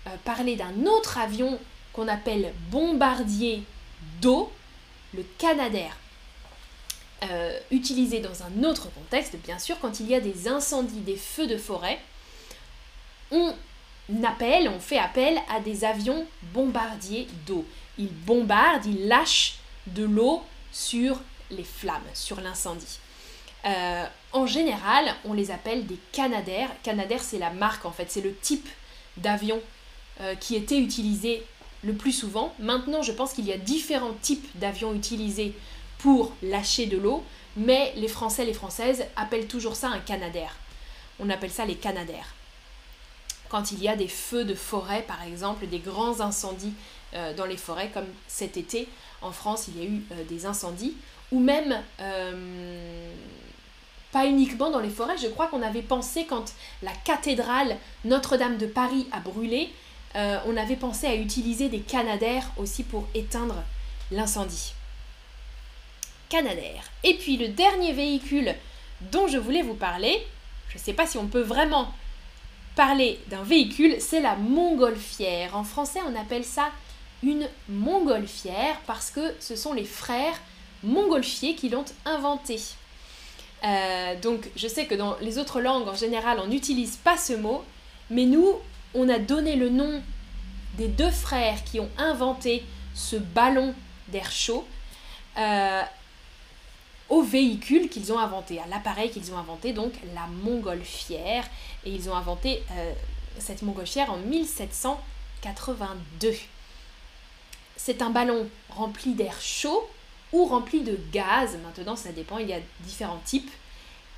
euh, 0.06 0.10
parler 0.24 0.56
d'un 0.56 0.86
autre 0.86 1.18
avion 1.18 1.58
qu'on 1.92 2.08
appelle 2.08 2.52
bombardier 2.70 3.62
d'eau, 4.20 4.52
le 5.14 5.24
Canadair. 5.38 5.96
Euh, 7.30 7.58
utilisé 7.70 8.20
dans 8.20 8.42
un 8.44 8.64
autre 8.64 8.90
contexte, 8.94 9.36
bien 9.44 9.58
sûr, 9.58 9.78
quand 9.78 10.00
il 10.00 10.08
y 10.08 10.14
a 10.14 10.20
des 10.20 10.48
incendies, 10.48 11.00
des 11.00 11.16
feux 11.16 11.46
de 11.46 11.58
forêt, 11.58 12.00
on 13.30 13.52
appelle, 14.24 14.68
on 14.68 14.80
fait 14.80 14.98
appel 14.98 15.38
à 15.54 15.60
des 15.60 15.84
avions 15.84 16.26
bombardiers 16.54 17.28
d'eau. 17.46 17.66
Ils 17.98 18.12
bombardent, 18.12 18.86
ils 18.86 19.06
lâchent 19.06 19.56
de 19.86 20.04
l'eau 20.04 20.42
sur 20.72 21.20
les 21.50 21.64
flammes, 21.64 22.00
sur 22.14 22.40
l'incendie. 22.40 22.98
Euh, 23.66 24.06
en 24.32 24.46
général, 24.46 25.14
on 25.24 25.32
les 25.32 25.50
appelle 25.50 25.86
des 25.86 25.98
Canadair. 26.12 26.70
Canadair, 26.82 27.20
c'est 27.22 27.38
la 27.38 27.50
marque 27.50 27.84
en 27.84 27.90
fait, 27.90 28.10
c'est 28.10 28.20
le 28.20 28.34
type 28.34 28.68
d'avion 29.16 29.60
euh, 30.20 30.34
qui 30.34 30.56
était 30.56 30.78
utilisé 30.78 31.42
le 31.82 31.94
plus 31.94 32.12
souvent. 32.12 32.54
Maintenant, 32.58 33.02
je 33.02 33.12
pense 33.12 33.32
qu'il 33.32 33.46
y 33.46 33.52
a 33.52 33.58
différents 33.58 34.14
types 34.22 34.46
d'avions 34.56 34.94
utilisés 34.94 35.54
pour 35.98 36.32
lâcher 36.42 36.86
de 36.86 36.96
l'eau, 36.96 37.24
mais 37.56 37.92
les 37.96 38.08
Français, 38.08 38.44
les 38.44 38.54
Françaises 38.54 39.04
appellent 39.16 39.48
toujours 39.48 39.76
ça 39.76 39.88
un 39.88 39.98
Canadair. 39.98 40.56
On 41.18 41.28
appelle 41.28 41.50
ça 41.50 41.66
les 41.66 41.74
Canadair. 41.74 42.34
Quand 43.50 43.72
il 43.72 43.82
y 43.82 43.88
a 43.88 43.96
des 43.96 44.08
feux 44.08 44.44
de 44.44 44.54
forêt, 44.54 45.02
par 45.02 45.22
exemple, 45.24 45.66
des 45.66 45.80
grands 45.80 46.20
incendies 46.20 46.72
euh, 47.14 47.34
dans 47.34 47.46
les 47.46 47.56
forêts, 47.56 47.90
comme 47.92 48.06
cet 48.28 48.56
été 48.56 48.88
en 49.20 49.32
France, 49.32 49.66
il 49.68 49.82
y 49.82 49.84
a 49.84 49.88
eu 49.88 50.02
des 50.28 50.46
incendies, 50.46 50.94
ou 51.32 51.40
même 51.40 51.82
pas 54.12 54.26
uniquement 54.26 54.70
dans 54.70 54.80
les 54.80 54.90
forêts, 54.90 55.18
je 55.18 55.28
crois 55.28 55.46
qu'on 55.46 55.62
avait 55.62 55.82
pensé 55.82 56.26
quand 56.26 56.52
la 56.82 56.92
cathédrale 57.04 57.76
Notre-Dame 58.04 58.58
de 58.58 58.66
Paris 58.66 59.06
a 59.12 59.20
brûlé, 59.20 59.70
euh, 60.16 60.38
on 60.46 60.56
avait 60.56 60.76
pensé 60.76 61.06
à 61.06 61.14
utiliser 61.14 61.68
des 61.68 61.80
canadaires 61.80 62.50
aussi 62.56 62.82
pour 62.82 63.06
éteindre 63.14 63.62
l'incendie. 64.10 64.72
Canadair. 66.28 66.84
Et 67.04 67.14
puis 67.14 67.36
le 67.36 67.48
dernier 67.48 67.92
véhicule 67.92 68.54
dont 69.12 69.28
je 69.28 69.38
voulais 69.38 69.62
vous 69.62 69.74
parler, 69.74 70.26
je 70.68 70.78
ne 70.78 70.80
sais 70.82 70.92
pas 70.92 71.06
si 71.06 71.18
on 71.18 71.26
peut 71.26 71.40
vraiment 71.40 71.92
parler 72.76 73.20
d'un 73.28 73.42
véhicule, 73.42 73.96
c'est 74.00 74.20
la 74.20 74.36
montgolfière. 74.36 75.56
En 75.56 75.64
français, 75.64 76.00
on 76.08 76.18
appelle 76.18 76.44
ça 76.44 76.70
une 77.22 77.48
montgolfière 77.68 78.80
parce 78.86 79.10
que 79.10 79.34
ce 79.40 79.56
sont 79.56 79.72
les 79.72 79.84
frères 79.84 80.40
montgolfier 80.82 81.54
qui 81.54 81.68
l'ont 81.68 81.84
inventé. 82.04 82.58
Euh, 83.62 84.18
donc 84.20 84.50
je 84.56 84.68
sais 84.68 84.86
que 84.86 84.94
dans 84.94 85.16
les 85.20 85.38
autres 85.38 85.60
langues 85.60 85.86
en 85.86 85.94
général 85.94 86.40
on 86.42 86.46
n'utilise 86.46 86.96
pas 86.96 87.18
ce 87.18 87.34
mot, 87.34 87.62
mais 88.08 88.24
nous 88.24 88.54
on 88.94 89.08
a 89.08 89.18
donné 89.18 89.56
le 89.56 89.68
nom 89.68 90.02
des 90.78 90.88
deux 90.88 91.10
frères 91.10 91.62
qui 91.64 91.78
ont 91.78 91.90
inventé 91.98 92.64
ce 92.94 93.16
ballon 93.16 93.74
d'air 94.08 94.30
chaud 94.30 94.66
euh, 95.38 95.82
au 97.08 97.22
véhicule 97.22 97.88
qu'ils 97.88 98.12
ont 98.12 98.18
inventé, 98.18 98.60
à 98.60 98.66
l'appareil 98.66 99.10
qu'ils 99.10 99.32
ont 99.32 99.38
inventé, 99.38 99.72
donc 99.72 99.94
la 100.14 100.26
montgolfière. 100.44 101.44
Et 101.84 101.90
ils 101.90 102.08
ont 102.08 102.14
inventé 102.14 102.62
euh, 102.70 102.92
cette 103.38 103.62
montgolfière 103.62 104.12
en 104.12 104.18
1782. 104.18 106.34
C'est 107.76 108.02
un 108.02 108.10
ballon 108.10 108.48
rempli 108.70 109.14
d'air 109.14 109.40
chaud 109.40 109.88
ou 110.32 110.44
rempli 110.46 110.80
de 110.82 110.98
gaz. 111.12 111.56
Maintenant, 111.64 111.96
ça 111.96 112.12
dépend, 112.12 112.38
il 112.38 112.48
y 112.48 112.52
a 112.52 112.60
différents 112.80 113.20
types. 113.24 113.50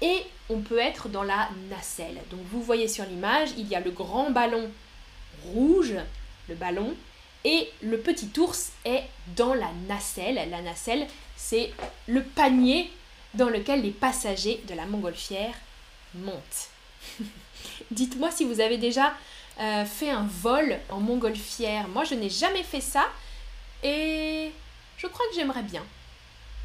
Et 0.01 0.25
on 0.51 0.61
peut 0.61 0.79
être 0.79 1.09
dans 1.09 1.22
la 1.22 1.48
nacelle. 1.70 2.18
Donc 2.31 2.40
vous 2.51 2.62
voyez 2.62 2.88
sur 2.88 3.05
l'image, 3.05 3.51
il 3.57 3.68
y 3.68 3.77
a 3.77 3.81
le 3.81 3.90
grand 3.90 4.31
ballon 4.31 4.70
rouge, 5.55 5.94
le 6.48 6.55
ballon, 6.55 6.94
et 7.44 7.68
le 7.83 7.98
petit 7.98 8.31
ours 8.38 8.72
est 8.85 9.05
dans 9.37 9.55
la 9.55 9.70
nacelle. 9.88 10.40
La 10.51 10.61
nacelle, 10.61 11.07
c'est 11.37 11.72
le 12.07 12.22
panier 12.22 12.90
dans 13.35 13.48
lequel 13.48 13.83
les 13.83 13.90
passagers 13.90 14.61
de 14.68 14.75
la 14.75 14.87
montgolfière 14.87 15.55
montent. 16.14 16.68
Dites-moi 17.90 18.31
si 18.31 18.44
vous 18.44 18.61
avez 18.61 18.79
déjà 18.79 19.14
euh, 19.61 19.85
fait 19.85 20.11
un 20.11 20.27
vol 20.29 20.79
en 20.88 21.01
montgolfière. 21.01 21.88
Moi, 21.88 22.05
je 22.05 22.14
n'ai 22.14 22.31
jamais 22.31 22.62
fait 22.62 22.81
ça 22.81 23.05
et 23.83 24.51
je 24.96 25.07
crois 25.07 25.27
que 25.31 25.35
j'aimerais 25.35 25.62
bien. 25.62 25.85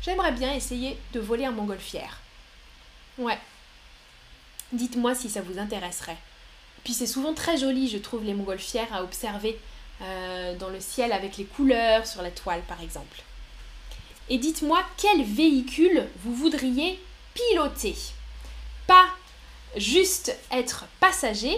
J'aimerais 0.02 0.32
bien 0.32 0.54
essayer 0.54 0.98
de 1.14 1.20
voler 1.20 1.46
un 1.46 1.52
montgolfière. 1.52 2.20
Ouais. 3.18 3.38
Dites-moi 4.72 5.16
si 5.16 5.30
ça 5.30 5.42
vous 5.42 5.60
intéresserait. 5.60 6.18
Puis 6.84 6.94
c'est 6.94 7.08
souvent 7.08 7.34
très 7.34 7.58
joli, 7.58 7.90
je 7.90 7.98
trouve, 7.98 8.24
les 8.24 8.34
montgolfières 8.34 8.94
à 8.94 9.04
observer 9.04 9.60
euh, 10.02 10.56
dans 10.56 10.70
le 10.70 10.80
ciel 10.80 11.12
avec 11.12 11.38
les 11.38 11.46
couleurs 11.46 12.06
sur 12.06 12.22
la 12.22 12.32
toile, 12.32 12.62
par 12.68 12.82
exemple. 12.82 13.22
Et 14.30 14.38
dites-moi 14.38 14.82
quel 14.98 15.24
véhicule 15.24 16.08
vous 16.24 16.34
voudriez 16.34 17.00
piloter. 17.34 17.96
Pas 18.86 19.08
juste 19.76 20.36
être 20.52 20.86
passager, 21.00 21.58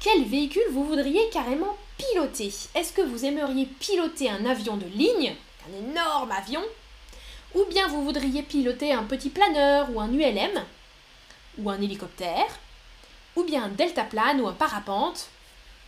quel 0.00 0.24
véhicule 0.24 0.62
vous 0.72 0.84
voudriez 0.84 1.28
carrément 1.30 1.76
piloter? 1.96 2.52
Est-ce 2.74 2.92
que 2.92 3.02
vous 3.02 3.24
aimeriez 3.24 3.66
piloter 3.66 4.30
un 4.30 4.46
avion 4.46 4.76
de 4.76 4.86
ligne, 4.86 5.34
un 5.68 5.90
énorme 5.90 6.32
avion, 6.32 6.62
ou 7.54 7.64
bien 7.66 7.88
vous 7.88 8.04
voudriez 8.04 8.42
piloter 8.42 8.92
un 8.92 9.04
petit 9.04 9.30
planeur 9.30 9.88
ou 9.92 10.00
un 10.00 10.12
ULM, 10.12 10.62
ou 11.58 11.70
un 11.70 11.80
hélicoptère, 11.80 12.58
ou 13.36 13.44
bien 13.44 13.64
un 13.64 13.68
deltaplane 13.68 14.40
ou 14.40 14.48
un 14.48 14.52
parapente, 14.52 15.28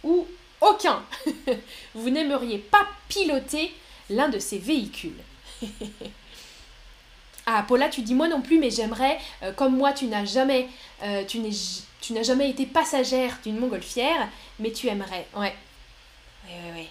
ou 0.03 0.27
aucun. 0.61 1.03
vous 1.95 2.11
n'aimeriez 2.11 2.59
pas 2.59 2.87
piloter 3.09 3.75
l'un 4.09 4.29
de 4.29 4.39
ces 4.39 4.59
véhicules. 4.59 5.21
ah, 7.47 7.65
Paula, 7.67 7.89
tu 7.89 8.03
dis 8.03 8.15
moi 8.15 8.29
non 8.29 8.41
plus, 8.41 8.59
mais 8.59 8.71
j'aimerais, 8.71 9.19
euh, 9.43 9.53
comme 9.53 9.77
moi, 9.77 9.93
tu 9.93 10.07
n'as 10.07 10.25
jamais, 10.25 10.69
euh, 11.03 11.25
tu 11.25 11.41
n'as 11.41 12.23
jamais 12.23 12.51
été 12.51 12.67
passagère 12.67 13.39
d'une 13.45 13.59
montgolfière, 13.59 14.29
mais 14.59 14.73
tu 14.73 14.89
aimerais, 14.89 15.27
ouais. 15.37 15.55
Oui, 16.47 16.55
oui, 16.65 16.71
oui. 16.75 16.89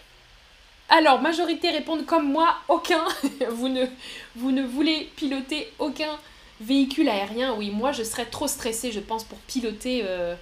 Alors, 0.90 1.22
majorité 1.22 1.70
répondent 1.70 2.06
comme 2.06 2.32
moi, 2.32 2.56
aucun. 2.68 3.06
vous, 3.50 3.70
ne, 3.70 4.64
voulez 4.64 5.10
piloter 5.16 5.72
aucun 5.78 6.18
véhicule 6.60 7.08
aérien. 7.08 7.54
Oui, 7.54 7.70
moi 7.70 7.92
je 7.92 8.04
serais 8.04 8.26
trop 8.26 8.48
stressée, 8.48 8.92
je 8.92 9.00
pense, 9.00 9.24
pour 9.24 9.38
piloter 9.40 10.02
euh, 10.04 10.36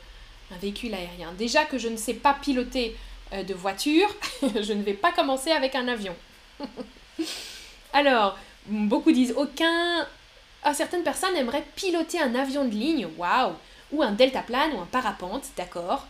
un 0.51 0.57
véhicule 0.57 0.93
aérien. 0.93 1.33
Déjà 1.37 1.65
que 1.65 1.77
je 1.77 1.89
ne 1.89 1.97
sais 1.97 2.13
pas 2.13 2.33
piloter 2.33 2.95
euh, 3.33 3.43
de 3.43 3.53
voiture, 3.53 4.07
je 4.41 4.71
ne 4.71 4.83
vais 4.83 4.93
pas 4.93 5.11
commencer 5.11 5.51
avec 5.51 5.75
un 5.75 5.89
avion. 5.89 6.15
Alors, 7.93 8.37
beaucoup 8.67 9.11
disent 9.11 9.33
aucun. 9.35 10.07
Ah, 10.63 10.73
certaines 10.73 11.03
personnes 11.03 11.35
aimeraient 11.35 11.65
piloter 11.75 12.21
un 12.21 12.35
avion 12.35 12.65
de 12.65 12.71
ligne, 12.71 13.07
waouh, 13.17 13.53
ou 13.91 14.01
un 14.01 14.11
deltaplane 14.11 14.71
ou 14.73 14.79
un 14.79 14.85
parapente, 14.85 15.43
d'accord 15.57 16.07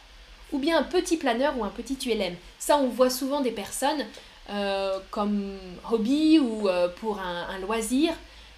ou 0.52 0.60
bien 0.60 0.78
un 0.78 0.84
petit 0.84 1.18
planeur 1.18 1.58
ou 1.58 1.64
un 1.64 1.70
petit 1.70 1.98
ULM. 2.10 2.36
Ça, 2.60 2.78
on 2.78 2.88
voit 2.88 3.10
souvent 3.10 3.42
des 3.42 3.52
personnes 3.52 4.06
euh, 4.50 5.00
comme 5.12 5.58
hobby 5.92 6.40
ou 6.40 6.70
euh, 6.70 6.88
pour 6.88 7.20
un, 7.20 7.58
loisir, 7.60 8.14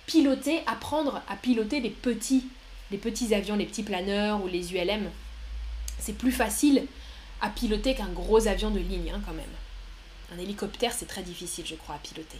piloter, 0.05 0.61
apprendre 0.67 1.21
à 1.27 1.35
piloter 1.35 1.79
les 1.79 1.89
petits, 1.89 2.45
les 2.91 2.97
petits 2.97 3.33
avions, 3.33 3.55
les 3.55 3.65
petits 3.65 3.83
planeurs 3.83 4.43
ou 4.43 4.47
les 4.47 4.73
ULM. 4.73 5.09
C'est 5.99 6.17
plus 6.17 6.31
facile 6.31 6.85
à 7.41 7.49
piloter 7.49 7.95
qu'un 7.95 8.09
gros 8.09 8.47
avion 8.47 8.71
de 8.71 8.79
ligne 8.79 9.11
hein, 9.13 9.21
quand 9.25 9.33
même. 9.33 9.45
Un 10.33 10.37
hélicoptère, 10.37 10.93
c'est 10.93 11.07
très 11.07 11.23
difficile, 11.23 11.65
je 11.65 11.75
crois, 11.75 11.95
à 11.95 11.99
piloter. 11.99 12.37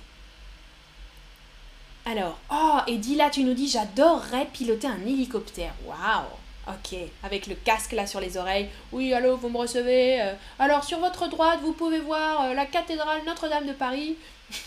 Alors, 2.06 2.40
oh, 2.52 2.80
et 2.88 2.98
là, 3.16 3.30
tu 3.30 3.44
nous 3.44 3.54
dis, 3.54 3.68
j'adorerais 3.68 4.48
piloter 4.54 4.88
un 4.88 5.02
hélicoptère. 5.06 5.74
Waouh 5.86 6.26
Ok, 6.70 6.96
avec 7.24 7.48
le 7.48 7.56
casque 7.56 7.94
là 7.94 8.06
sur 8.06 8.20
les 8.20 8.38
oreilles. 8.38 8.70
Oui, 8.92 9.12
allô, 9.12 9.36
vous 9.38 9.50
me 9.50 9.58
recevez 9.58 10.22
euh, 10.22 10.34
Alors, 10.60 10.84
sur 10.84 11.00
votre 11.00 11.28
droite, 11.28 11.62
vous 11.64 11.74
pouvez 11.74 12.00
voir 12.00 12.44
euh, 12.44 12.54
la 12.54 12.68
cathédrale 12.68 13.22
Notre-Dame 13.26 13.66
de 13.66 13.74
Paris. 13.74 14.16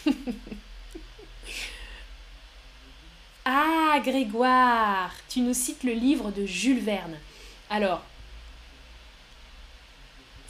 ah, 3.45 4.01
Grégoire, 4.05 5.13
tu 5.29 5.43
nous 5.43 5.55
cites 5.55 5.85
le 5.85 5.93
livre 5.93 6.33
de 6.33 6.45
Jules 6.45 6.81
Verne. 6.81 7.17
Alors, 7.71 8.03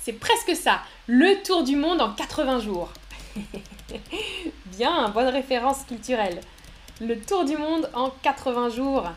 c'est 0.00 0.14
presque 0.14 0.56
ça. 0.56 0.80
Le 1.06 1.42
tour 1.42 1.64
du 1.64 1.76
monde 1.76 2.00
en 2.00 2.12
80 2.12 2.60
jours. 2.60 2.90
Bien, 4.66 5.10
bonne 5.10 5.28
référence 5.28 5.84
culturelle. 5.84 6.40
Le 7.02 7.20
tour 7.20 7.44
du 7.44 7.58
monde 7.58 7.90
en 7.92 8.08
80 8.22 8.70
jours. 8.70 9.10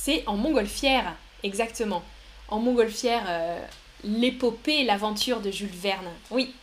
C'est 0.00 0.22
en 0.26 0.36
montgolfière, 0.36 1.16
exactement. 1.42 2.04
En 2.46 2.60
montgolfière, 2.60 3.24
euh, 3.28 3.60
l'épopée, 4.04 4.84
l'aventure 4.84 5.40
de 5.40 5.50
Jules 5.50 5.68
Verne. 5.68 6.08
Oui. 6.30 6.54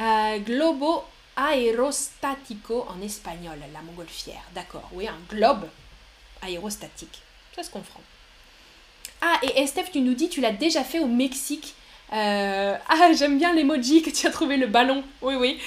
Euh, 0.00 0.38
globo 0.38 1.04
aerostatico 1.36 2.84
en 2.88 3.00
espagnol, 3.00 3.58
la 3.72 3.80
montgolfière. 3.82 4.42
D'accord, 4.54 4.88
oui, 4.92 5.06
un 5.06 5.18
globe 5.30 5.68
aérostatique. 6.42 7.22
Ça 7.54 7.62
se 7.62 7.70
comprend. 7.70 8.00
Ah, 9.20 9.38
et 9.44 9.60
Estef, 9.60 9.92
tu 9.92 10.00
nous 10.00 10.14
dis, 10.14 10.28
tu 10.28 10.40
l'as 10.40 10.50
déjà 10.50 10.82
fait 10.82 10.98
au 10.98 11.06
Mexique. 11.06 11.74
Euh, 12.12 12.76
ah, 12.88 13.12
j'aime 13.16 13.38
bien 13.38 13.54
l'emoji 13.54 14.02
que 14.02 14.10
tu 14.10 14.26
as 14.26 14.30
trouvé 14.30 14.56
le 14.56 14.66
ballon. 14.66 15.04
Oui, 15.22 15.36
oui, 15.36 15.60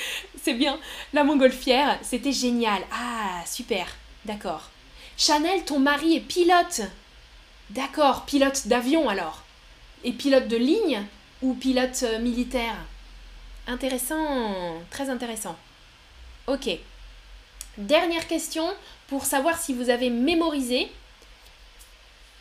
c'est 0.44 0.54
bien. 0.54 0.78
La 1.14 1.24
montgolfière, 1.24 1.98
c'était 2.04 2.34
génial. 2.34 2.84
Ah, 2.92 3.42
super. 3.48 3.88
D'accord. 4.26 4.70
Chanel, 5.18 5.64
ton 5.64 5.80
mari 5.80 6.16
est 6.18 6.22
pilote. 6.22 6.82
D'accord, 7.70 8.26
pilote 8.26 8.68
d'avion 8.68 9.10
alors. 9.10 9.44
Et 10.04 10.12
pilote 10.12 10.48
de 10.48 10.58
ligne 10.58 11.04
ou 11.42 11.54
pilote 11.54 12.04
euh, 12.04 12.20
militaire? 12.20 12.76
Intéressant, 13.68 14.76
très 14.92 15.10
intéressant. 15.10 15.56
Ok. 16.48 16.70
Dernière 17.78 18.28
question 18.28 18.68
pour 19.08 19.26
savoir 19.26 19.58
si 19.58 19.74
vous 19.74 19.90
avez 19.90 20.10
mémorisé. 20.10 20.92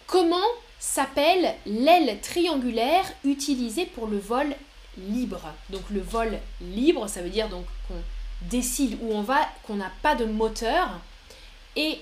Comment 0.07 0.37
s'appelle 0.79 1.55
l'aile 1.65 2.21
triangulaire 2.21 3.05
utilisée 3.25 3.87
pour 3.87 4.07
le 4.07 4.19
vol 4.19 4.55
libre? 4.99 5.43
Donc 5.71 5.83
le 5.91 6.01
vol 6.01 6.39
libre, 6.61 7.09
ça 7.09 7.23
veut 7.23 7.31
dire 7.31 7.49
qu'on 7.49 7.65
décide 8.43 8.99
où 9.01 9.13
on 9.13 9.23
va, 9.23 9.49
qu'on 9.67 9.77
n'a 9.77 9.91
pas 10.03 10.15
de 10.15 10.27
moteur 10.27 10.91
et 11.77 11.99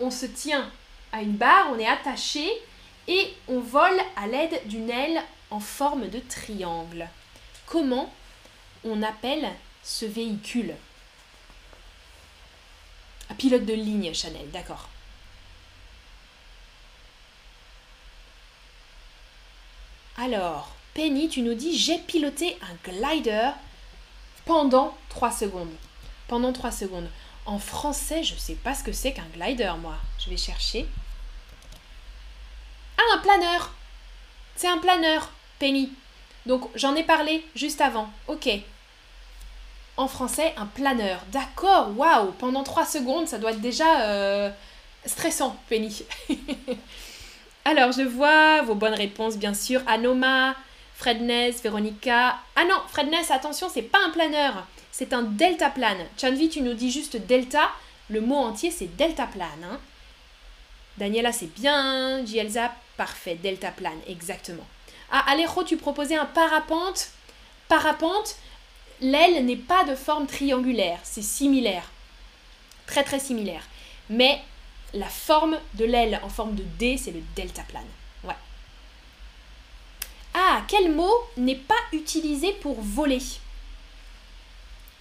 on 0.00 0.10
se 0.10 0.26
tient 0.26 0.70
à 1.12 1.22
une 1.22 1.36
barre, 1.36 1.70
on 1.72 1.78
est 1.78 1.86
attaché 1.86 2.50
et 3.08 3.34
on 3.48 3.60
vole 3.60 4.00
à 4.16 4.26
l'aide 4.26 4.60
d'une 4.66 4.90
aile 4.90 5.22
en 5.50 5.60
forme 5.60 6.08
de 6.08 6.18
triangle. 6.18 7.08
Comment 7.66 8.12
on 8.84 9.02
appelle 9.02 9.48
ce 9.82 10.04
véhicule? 10.04 10.74
Un 13.28 13.34
pilote 13.34 13.64
de 13.64 13.74
ligne, 13.74 14.12
Chanel, 14.12 14.50
d'accord. 14.50 14.88
Alors, 20.16 20.74
Penny, 20.94 21.28
tu 21.28 21.42
nous 21.42 21.54
dis 21.54 21.78
j'ai 21.78 21.98
piloté 21.98 22.58
un 22.62 22.90
glider 22.90 23.50
pendant 24.44 24.96
3 25.08 25.30
secondes. 25.30 25.74
Pendant 26.28 26.52
3 26.52 26.70
secondes. 26.72 27.08
En 27.50 27.58
français, 27.58 28.22
je 28.22 28.34
ne 28.34 28.38
sais 28.38 28.54
pas 28.54 28.76
ce 28.76 28.84
que 28.84 28.92
c'est 28.92 29.12
qu'un 29.12 29.26
glider, 29.34 29.72
moi. 29.82 29.96
Je 30.20 30.30
vais 30.30 30.36
chercher. 30.36 30.86
Ah, 32.96 33.02
un 33.16 33.18
planeur 33.18 33.74
C'est 34.54 34.68
un 34.68 34.78
planeur, 34.78 35.32
Penny. 35.58 35.92
Donc, 36.46 36.68
j'en 36.76 36.94
ai 36.94 37.02
parlé 37.02 37.44
juste 37.56 37.80
avant. 37.80 38.08
Ok. 38.28 38.48
En 39.96 40.06
français, 40.06 40.54
un 40.58 40.66
planeur. 40.66 41.18
D'accord, 41.32 41.90
waouh 41.96 42.30
Pendant 42.38 42.62
3 42.62 42.86
secondes, 42.86 43.26
ça 43.26 43.38
doit 43.38 43.50
être 43.50 43.60
déjà 43.60 44.02
euh, 44.02 44.50
stressant, 45.04 45.56
Penny. 45.68 46.04
Alors, 47.64 47.90
je 47.90 48.02
vois 48.02 48.62
vos 48.62 48.76
bonnes 48.76 48.94
réponses, 48.94 49.36
bien 49.36 49.54
sûr. 49.54 49.82
Anoma, 49.88 50.54
Fredness, 50.94 51.60
Véronica. 51.64 52.36
Ah 52.54 52.62
non, 52.62 52.80
Fredness, 52.92 53.32
attention, 53.32 53.68
c'est 53.68 53.82
pas 53.82 53.98
un 54.06 54.10
planeur. 54.10 54.68
C'est 54.92 55.12
un 55.12 55.22
deltaplane. 55.22 56.06
Chanvi, 56.20 56.48
tu 56.48 56.60
nous 56.62 56.74
dis 56.74 56.90
juste 56.90 57.16
delta. 57.16 57.70
Le 58.08 58.20
mot 58.20 58.36
entier, 58.36 58.70
c'est 58.70 58.96
deltaplane. 58.96 59.64
Hein. 59.64 59.78
Daniela, 60.98 61.32
c'est 61.32 61.52
bien. 61.54 62.24
Gielza, 62.26 62.74
parfait. 62.96 63.36
Deltaplane, 63.36 64.00
exactement. 64.08 64.66
Ah, 65.10 65.24
Alejo, 65.30 65.64
tu 65.64 65.76
proposais 65.76 66.16
un 66.16 66.26
parapente. 66.26 67.10
Parapente, 67.68 68.36
l'aile 69.00 69.44
n'est 69.44 69.56
pas 69.56 69.84
de 69.84 69.94
forme 69.94 70.26
triangulaire. 70.26 70.98
C'est 71.02 71.22
similaire. 71.22 71.90
Très, 72.86 73.04
très 73.04 73.20
similaire. 73.20 73.62
Mais 74.08 74.42
la 74.92 75.08
forme 75.08 75.56
de 75.74 75.84
l'aile 75.84 76.20
en 76.24 76.28
forme 76.28 76.56
de 76.56 76.64
D, 76.78 76.96
c'est 76.96 77.12
le 77.12 77.22
deltaplane. 77.36 77.86
Ouais. 78.24 78.34
Ah, 80.34 80.62
quel 80.66 80.92
mot 80.92 81.14
n'est 81.36 81.54
pas 81.54 81.74
utilisé 81.92 82.52
pour 82.54 82.80
voler? 82.80 83.22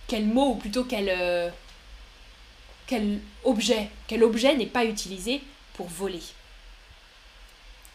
Quel 0.10 0.26
mot, 0.26 0.52
ou 0.52 0.56
plutôt 0.56 0.84
quel, 0.84 1.08
euh, 1.08 1.50
quel 2.88 3.22
objet, 3.46 3.90
quel 4.08 4.24
objet 4.24 4.56
n'est 4.56 4.66
pas 4.66 4.84
utilisé 4.84 5.42
pour 5.76 5.88
voler. 5.88 6.22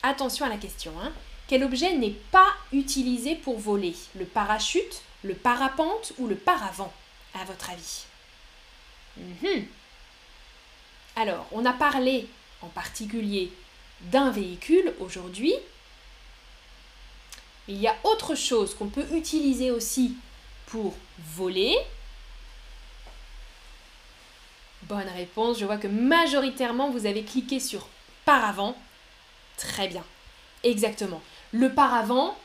Attention 0.02 0.46
à 0.46 0.48
la 0.48 0.56
question. 0.56 0.92
Hein. 1.02 1.12
Quel 1.48 1.64
objet 1.64 1.92
n'est 1.92 2.16
pas 2.30 2.54
utilisé 2.72 3.34
pour 3.34 3.58
voler? 3.58 3.94
Le 4.14 4.24
parachute, 4.24 5.02
le 5.22 5.34
parapente 5.34 6.12
ou 6.18 6.26
le 6.26 6.36
paravent, 6.36 6.92
à 7.34 7.44
votre 7.44 7.70
avis? 7.70 8.04
Mhm. 9.16 9.66
Alors, 11.16 11.46
on 11.52 11.64
a 11.66 11.72
parlé 11.72 12.26
en 12.62 12.68
particulier 12.68 13.52
d'un 14.00 14.30
véhicule 14.30 14.94
aujourd'hui. 15.00 15.54
Il 17.68 17.76
y 17.76 17.86
a 17.86 17.96
autre 18.04 18.34
chose 18.34 18.74
qu'on 18.74 18.88
peut 18.88 19.06
utiliser 19.12 19.70
aussi 19.70 20.16
pour 20.66 20.94
voler. 21.34 21.76
Bonne 24.88 25.08
réponse. 25.16 25.58
Je 25.58 25.64
vois 25.64 25.76
que 25.76 25.86
majoritairement 25.86 26.90
vous 26.90 27.06
avez 27.06 27.22
cliqué 27.22 27.60
sur 27.60 27.88
paravent. 28.24 28.76
Très 29.56 29.88
bien. 29.88 30.04
Exactement. 30.62 31.20
Le 31.52 31.72
paravent, 31.72 32.36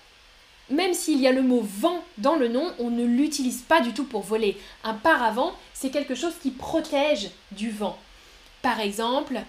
même 0.70 0.94
s'il 0.94 1.20
y 1.20 1.28
a 1.28 1.32
le 1.32 1.42
mot 1.42 1.62
vent 1.62 2.04
dans 2.18 2.36
le 2.36 2.48
nom, 2.48 2.72
on 2.80 2.90
ne 2.90 3.04
l'utilise 3.04 3.62
pas 3.62 3.82
du 3.82 3.94
tout 3.94 4.04
pour 4.04 4.22
voler. 4.22 4.58
Un 4.84 4.94
paravent, 4.94 5.54
c'est 5.74 5.90
quelque 5.90 6.16
chose 6.16 6.34
qui 6.42 6.52
protège 6.52 7.32
du 7.52 7.72
vent. 7.72 7.98
Par 8.62 8.80
exemple, 8.80 9.40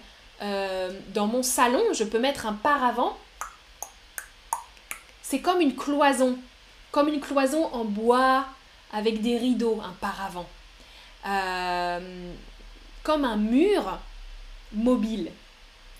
euh, 0.41 0.91
dans 1.13 1.27
mon 1.27 1.43
salon, 1.43 1.83
je 1.93 2.03
peux 2.03 2.19
mettre 2.19 2.45
un 2.45 2.53
paravent. 2.53 3.17
C'est 5.21 5.39
comme 5.39 5.61
une 5.61 5.75
cloison, 5.75 6.37
comme 6.91 7.07
une 7.07 7.19
cloison 7.19 7.65
en 7.73 7.85
bois 7.85 8.45
avec 8.91 9.21
des 9.21 9.37
rideaux, 9.37 9.79
un 9.83 9.93
paravent. 10.01 10.47
Euh, 11.25 12.20
comme 13.03 13.25
un 13.25 13.37
mur 13.37 13.99
mobile. 14.73 15.31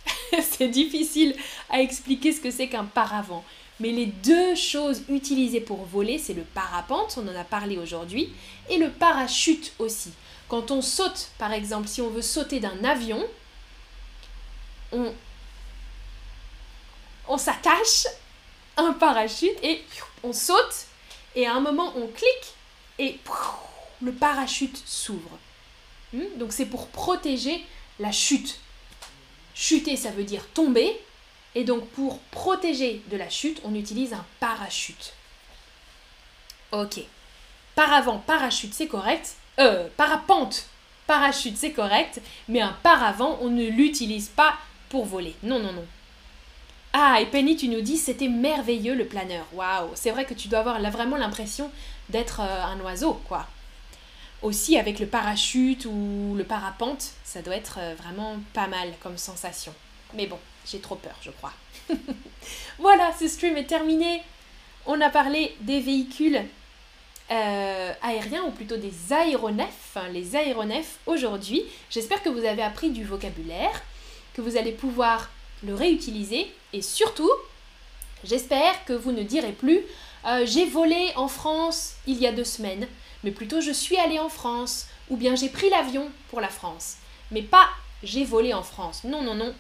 c'est 0.42 0.68
difficile 0.68 1.36
à 1.70 1.82
expliquer 1.82 2.32
ce 2.32 2.42
que 2.42 2.52
c'est 2.52 2.68
qu'un 2.68 2.86
paravent. 2.86 3.44
Mais 3.80 3.92
les 3.92 4.06
deux 4.06 4.56
choses 4.56 5.04
utilisées 5.10 5.62
pour 5.62 5.86
voler, 5.86 6.20
c'est 6.20 6.34
le 6.34 6.44
parapente, 6.44 7.18
on 7.18 7.28
en 7.28 7.36
a 7.36 7.44
parlé 7.44 7.78
aujourd'hui, 7.78 8.32
et 8.70 8.78
le 8.78 8.92
parachute 8.92 9.74
aussi. 9.80 10.12
Quand 10.48 10.70
on 10.70 10.82
saute, 10.82 11.30
par 11.40 11.52
exemple, 11.52 11.88
si 11.88 12.02
on 12.02 12.10
veut 12.10 12.22
sauter 12.22 12.60
d'un 12.60 12.84
avion, 12.84 13.26
on, 14.92 15.12
on 17.28 17.38
s'attache 17.38 18.06
un 18.78 18.94
parachute 18.94 19.58
et 19.64 19.84
on 20.24 20.34
saute, 20.34 20.86
et 21.36 21.48
à 21.48 21.56
un 21.56 21.62
moment 21.62 21.94
on 21.96 22.08
clique 22.08 22.54
et 23.00 23.18
le 24.02 24.12
parachute 24.12 24.82
s'ouvre. 24.86 25.40
Hmm? 26.14 26.38
Donc 26.38 26.52
c'est 26.52 26.66
pour 26.66 26.88
protéger 26.88 27.66
la 28.00 28.12
chute. 28.12 28.60
Chuter, 29.54 29.96
ça 29.96 30.12
veut 30.12 30.24
dire 30.24 30.48
tomber. 30.54 31.00
Et 31.56 31.64
donc 31.64 31.88
pour 31.90 32.20
protéger 32.32 33.02
de 33.12 33.18
la 33.18 33.30
chute, 33.30 33.62
on 33.64 33.76
utilise 33.76 34.14
un 34.14 34.26
parachute. 34.40 35.14
Ok. 36.72 37.02
Paravent, 37.76 38.20
parachute, 38.20 38.74
c'est 38.74 38.88
correct. 38.88 39.36
Euh, 39.60 39.88
parapente, 39.98 40.66
parachute, 41.08 41.58
c'est 41.58 41.72
correct. 41.72 42.22
Mais 42.48 42.62
un 42.62 42.76
paravent, 42.84 43.38
on 43.42 43.50
ne 43.50 43.66
l'utilise 43.66 44.30
pas 44.30 44.56
pour 44.90 45.06
voler. 45.06 45.36
Non, 45.44 45.60
non, 45.60 45.74
non. 45.74 45.86
Ah, 46.94 47.20
et 47.22 47.26
Penny, 47.26 47.56
tu 47.56 47.70
nous 47.70 47.82
dis, 47.82 47.98
c'était 47.98 48.28
merveilleux 48.28 48.96
le 48.96 49.06
planeur. 49.06 49.46
Waouh, 49.54 49.92
c'est 49.96 50.12
vrai 50.12 50.26
que 50.26 50.34
tu 50.34 50.50
dois 50.50 50.60
avoir 50.60 50.80
là, 50.80 50.90
vraiment 50.90 51.16
l'impression 51.16 51.72
d'être 52.10 52.42
euh, 52.42 52.64
un 52.64 52.80
oiseau, 52.82 53.14
quoi 53.28 53.48
aussi 54.42 54.78
avec 54.78 55.00
le 55.00 55.06
parachute 55.06 55.86
ou 55.86 56.34
le 56.38 56.44
parapente, 56.44 57.12
ça 57.24 57.42
doit 57.42 57.56
être 57.56 57.78
euh, 57.80 57.96
vraiment 57.96 58.38
pas 58.54 58.68
mal 58.68 58.94
comme 59.02 59.18
sensation. 59.18 59.74
Mais 60.14 60.28
bon, 60.28 60.38
j'ai 60.70 60.80
trop 60.80 60.96
peur, 60.96 61.16
je 61.22 61.32
crois. 61.32 61.54
voilà, 62.80 63.12
ce 63.20 63.28
stream 63.28 63.58
est 63.58 63.66
terminé. 63.66 64.22
On 64.86 65.00
a 65.00 65.10
parlé 65.10 65.56
des 65.62 65.80
véhicules 65.80 66.42
euh, 67.32 67.94
aériens, 68.02 68.44
ou 68.44 68.52
plutôt 68.52 68.78
des 68.78 69.14
aéronefs, 69.14 69.96
hein, 69.96 70.10
les 70.12 70.36
aéronefs 70.36 70.98
aujourd'hui. 71.06 71.64
J'espère 71.90 72.24
que 72.24 72.30
vous 72.30 72.46
avez 72.46 72.64
appris 72.64 72.90
du 72.90 73.06
vocabulaire, 73.06 73.82
que 74.34 74.42
vous 74.42 74.58
allez 74.58 74.72
pouvoir 74.72 75.30
le 75.64 75.76
réutiliser, 75.76 76.52
et 76.74 76.82
surtout, 76.82 77.32
j'espère 78.24 78.84
que 78.86 78.94
vous 78.94 79.12
ne 79.12 79.24
direz 79.24 79.52
plus 79.54 79.82
euh, 80.26 80.46
j'ai 80.46 80.66
volé 80.66 81.12
en 81.16 81.28
France 81.28 81.96
il 82.06 82.18
y 82.20 82.28
a 82.28 82.32
deux 82.32 82.44
semaines 82.44 82.88
mais 83.24 83.32
plutôt 83.32 83.62
je 83.62 83.72
suis 83.72 83.98
allée 83.98 84.20
en 84.20 84.30
France, 84.30 84.88
ou 85.10 85.18
bien 85.18 85.36
j'ai 85.36 85.50
pris 85.50 85.70
l'avion 85.70 86.10
pour 86.30 86.42
la 86.42 86.50
France. 86.50 86.98
Mais 87.32 87.42
pas 87.42 87.70
j'ai 88.04 88.26
volé 88.26 88.54
en 88.54 88.64
France. 88.64 89.04
Non, 89.04 89.22
non, 89.22 89.36
non. 89.36 89.54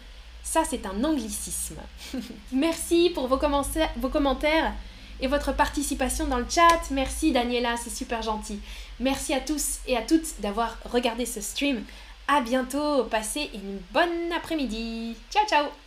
Ça, 0.43 0.63
c'est 0.67 0.85
un 0.85 1.03
anglicisme. 1.03 1.77
Merci 2.51 3.11
pour 3.13 3.27
vos, 3.27 3.37
commentaires 3.37 4.73
et 5.19 5.27
votre 5.27 5.53
participation 5.53 6.27
dans 6.27 6.39
le 6.39 6.47
chat. 6.49 6.89
Merci 6.89 7.31
Daniela, 7.31 7.77
c'est 7.77 7.95
super 7.95 8.21
gentil. 8.21 8.59
Merci 8.99 9.33
à 9.33 9.39
tous 9.39 9.79
et 9.87 9.95
à 9.95 10.01
toutes 10.01 10.41
d'avoir 10.41 10.77
regardé 10.85 11.25
ce 11.25 11.41
stream. 11.41 11.83
À 12.27 12.41
bientôt, 12.41 13.03
passez 13.05 13.49
une 13.53 13.79
bonne 13.91 14.31
après-midi. 14.35 15.15
Ciao 15.31 15.45
ciao 15.47 15.80